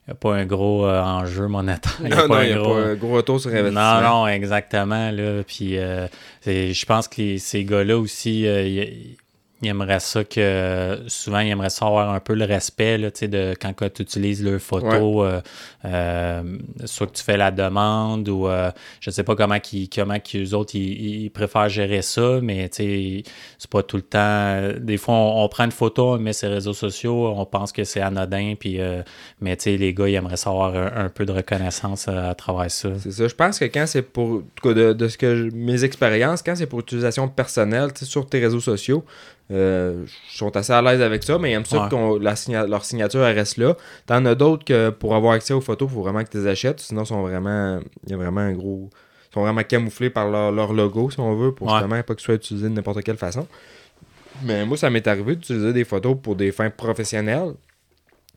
[0.09, 1.97] y a pas un gros euh, enjeu monétaire.
[2.03, 4.01] Il y a Non, il n'y a gros- pas un gros retour sur investissement.
[4.01, 5.11] Non, non, exactement.
[5.12, 5.45] Là.
[5.47, 6.09] Puis euh,
[6.45, 8.45] je pense que les- ces gars-là aussi,
[9.63, 13.21] ils aimeraient ça que souvent ils aimeraient ça avoir un peu le respect là, tu
[13.21, 15.41] sais, de quand tu utilises leurs photos, euh,
[15.85, 16.43] euh,
[16.85, 20.55] soit que tu fais la demande ou euh, je sais pas comment qu'ils comment qu'ils
[20.55, 23.23] autres ils, ils préfèrent gérer ça, mais tu sais,
[23.59, 24.73] c'est pas tout le temps.
[24.81, 27.73] Des fois, on, on prend une photo, on met sur les réseaux sociaux, on pense
[27.73, 29.03] que c'est anodin, puis euh,
[29.41, 32.71] mais tu sais, les gars, ils aimeraient savoir un, un peu de reconnaissance à travers
[32.71, 32.91] ça.
[32.99, 33.29] C'est ça.
[33.29, 34.23] Je pense que quand c'est pour.
[34.33, 37.91] En tout cas, de, de ce que je- mes expériences, quand c'est pour utilisation personnelle,
[38.03, 39.05] sur tes réseaux sociaux,
[39.51, 41.88] euh, sont assez à l'aise avec ça, mais ils aiment ça Ouais.
[41.90, 43.76] que leur signature elle reste là.
[44.07, 46.47] T'en as d'autres que pour avoir accès aux photos, il faut vraiment que tu les
[46.47, 46.80] achètes.
[46.80, 47.80] Sinon, ils sont vraiment.
[48.05, 48.88] Il y a vraiment un gros.
[49.34, 51.72] Sont vraiment camouflés par leur, leur logo, si on veut, pour Ouais.
[51.74, 53.47] justement pas qu'ils soient utilisés de n'importe quelle façon.
[54.45, 57.55] Mais moi, ça m'est arrivé d'utiliser des photos pour des fins professionnelles.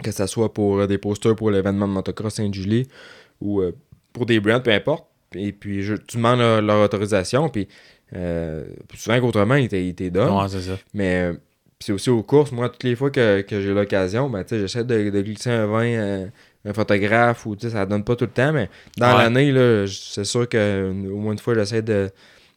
[0.04, 2.88] Que ce soit pour euh, des posters pour l'événement de motocross Saint-Julie
[3.42, 3.72] ou euh,
[4.12, 5.06] pour des brands, peu importe.
[5.34, 7.48] Et puis, je, tu demandes leur, leur autorisation.
[7.50, 7.68] Puis,
[8.14, 10.38] euh, souvent qu'autrement, ils te donnent.
[10.38, 10.78] Ouais, c'est ça.
[10.94, 11.34] Mais euh,
[11.80, 12.52] c'est aussi aux courses.
[12.52, 15.86] Moi, toutes les fois que, que j'ai l'occasion, ben, j'essaie de, de glisser un vin,
[15.86, 16.28] euh,
[16.66, 18.54] un photographe, ou ça donne pas tout le temps.
[18.54, 19.24] Mais dans Ouais.
[19.24, 22.10] l'année, c'est sûr que au moins une fois, j'essaie de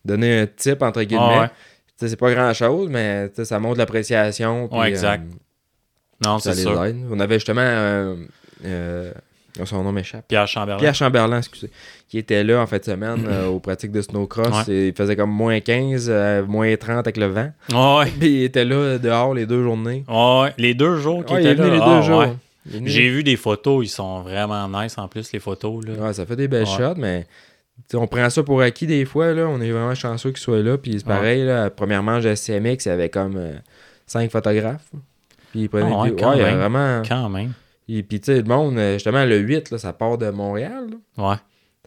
[0.05, 1.24] donner un tip, entre guillemets.
[1.36, 1.51] Ah ouais.
[1.96, 4.72] Sais, c'est pas grand chose, mais ça montre l'appréciation.
[4.72, 5.24] Ouais, exact.
[5.24, 5.34] euh,
[6.24, 6.84] Non, ça c'est les sûr.
[6.84, 6.96] aide.
[7.11, 7.61] On avait justement.
[7.61, 8.14] euh,
[8.64, 9.12] euh,
[9.67, 10.27] son nom m'échappe.
[10.29, 10.79] Pierre Chamberlain.
[10.79, 11.71] Pierre Chamberlain, excusez,
[12.09, 14.67] qui était là en fin de semaine euh, aux pratiques de snowcross.
[14.69, 14.75] Ouais.
[14.75, 17.51] Et il faisait comme moins 15, euh, moins 30 avec le vent.
[17.73, 20.05] Ouais, Puis il était là dehors les deux journées.
[20.09, 20.53] ouais.
[20.59, 21.75] Les deux jours qui Ouais, il est venu là.
[21.75, 22.25] les ah, deux jours.
[22.85, 25.85] J'ai vu des photos, ils sont vraiment nice en plus, les photos.
[25.87, 25.95] Là.
[25.95, 27.27] Ouais, ça fait des belles shots, mais
[27.95, 29.33] on prend ça pour acquis des fois.
[29.33, 29.47] Là.
[29.49, 30.77] On est vraiment chanceux qu'il soit là.
[30.77, 33.41] Puis c'est pareil, là, première manche de SCMX, il y avait comme
[34.07, 34.85] 5 photographes.
[35.51, 36.59] Puis il prenait Ah des- quand ouais, il y a même.
[36.59, 37.03] vraiment.
[37.09, 37.53] Quand même.
[37.89, 40.86] Et puis tu sais, le monde, euh, justement, le 8, là, ça part de Montréal.
[41.16, 41.30] là.
[41.30, 41.36] Ouais.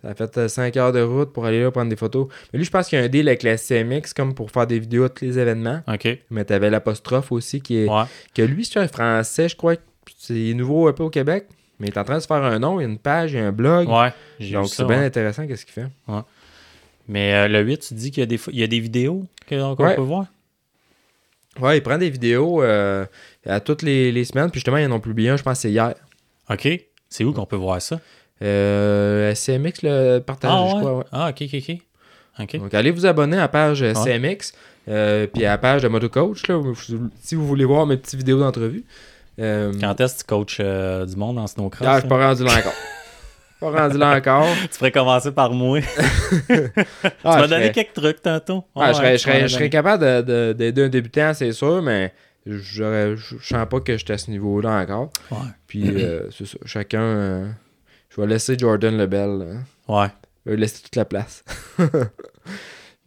[0.02, 2.28] Ça a fait 5 heures de route pour aller là prendre des photos.
[2.52, 4.66] Mais lui, je pense qu'il y a un deal avec la SCMX comme pour faire
[4.66, 5.82] des vidéos de tous les événements.
[5.88, 6.08] OK.
[6.32, 7.88] Mais t'avais l'apostrophe aussi qui est.
[7.88, 8.06] Ouais.
[8.34, 9.76] Que lui, c'est un français, je crois.
[10.18, 11.46] C'est nouveau un peu au Québec.
[11.80, 13.34] Mais il est en train de se faire un nom, il y a une page,
[13.34, 13.88] il y a un blog.
[13.90, 14.12] Ouais.
[14.52, 15.06] Donc c'est bien ouais.
[15.06, 15.88] intéressant qu'est-ce qu'il fait.
[17.08, 19.26] Mais euh, le 8, tu dis qu'il y a des, il y a des vidéos
[19.50, 19.96] qu'on Ouais.
[19.96, 20.26] peut voir?
[21.60, 23.06] Ouais, il prend des vidéos euh,
[23.46, 24.50] à toutes les, les semaines.
[24.50, 25.94] Puis justement, ils en ont publié un, je pense que c'est hier.
[26.50, 26.68] OK.
[27.10, 28.00] C'est où qu'on peut voir ça?
[28.42, 30.80] Euh, CMX le partage, ah, je ouais?
[30.80, 30.98] crois.
[31.00, 31.04] ouais.
[31.12, 31.78] Ah, OK, OK, OK.
[32.40, 32.58] OK.
[32.60, 34.54] Donc allez vous abonner à la page euh, CMX.
[34.88, 36.48] euh, puis à la page de Motocoach.
[36.48, 36.60] Là,
[37.22, 38.84] si vous voulez voir mes petites vidéos d'entrevue.
[39.40, 41.88] Euh, Quand est-ce que tu coaches euh, du monde en snowcross?
[41.88, 42.74] ah, je suis pas rendu là encore.
[43.62, 44.46] pas rendu là encore.
[44.72, 45.80] Tu ferais commencer par moi.
[46.48, 46.54] tu
[47.24, 48.66] Ah, m'as je donné serais- quelques trucs tantôt.
[48.76, 51.52] Ah, Ouais, je, serais, tu je serais- serais capable de- de- d'aider un débutant, c'est
[51.54, 52.14] sûr, mais
[52.46, 55.10] je je sens pas que j'étais à ce niveau-là encore.
[55.32, 55.38] Ouais.
[55.68, 56.58] Puis, euh, c'est ça.
[56.66, 57.02] Chacun.
[57.02, 57.48] euh,
[58.10, 59.30] je vais laisser Jordan Lebel.
[59.48, 59.64] hein.
[59.88, 60.08] Ouais.
[60.46, 61.44] Je vais laisser toute la place.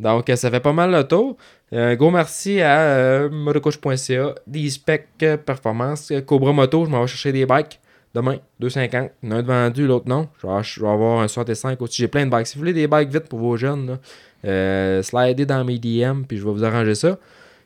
[0.00, 1.36] Donc, euh, ça fait pas mal le tour.
[1.72, 6.84] Euh, Un gros merci à euh, motocoach.ca, D-Spec euh, Performance, euh, Cobra Moto.
[6.84, 7.80] Je m'en vais chercher des bikes
[8.14, 9.10] demain, 2,50.
[9.22, 10.28] Il un de vendu, l'autre non.
[10.38, 12.00] Je vais, avoir un 65 aussi.
[12.00, 12.46] J'ai plein de bikes.
[12.46, 13.98] Si vous voulez des bikes vite pour vos jeunes,
[14.44, 17.18] euh, slidez dans mes DM, puis je vais vous arranger ça.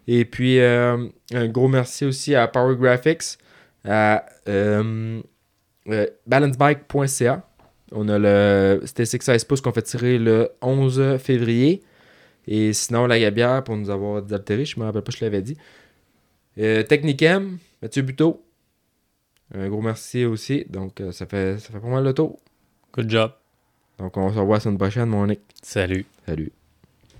[0.06, 3.38] Et puis, euh, un gros merci aussi à Power Graphics,
[3.84, 5.20] à euh,
[6.26, 7.42] balancebike.ca.
[7.92, 11.82] On a le ST6 16 pouces qu'on fait tirer le 11 février.
[12.46, 15.56] Et sinon, la Gabière pour nous avoir désaltéré, je me rappelle pas, je l'avais dit.
[16.56, 18.47] Technicam, Mathieu Buteau.
[19.54, 20.64] Un gros merci aussi.
[20.68, 22.38] Donc, euh, ça, fait, ça fait pas mal le tour.
[22.92, 23.32] Good job.
[23.98, 25.40] Donc, on se revoit la semaine prochaine, mon Nick.
[25.62, 26.06] Salut.
[26.26, 26.52] Salut.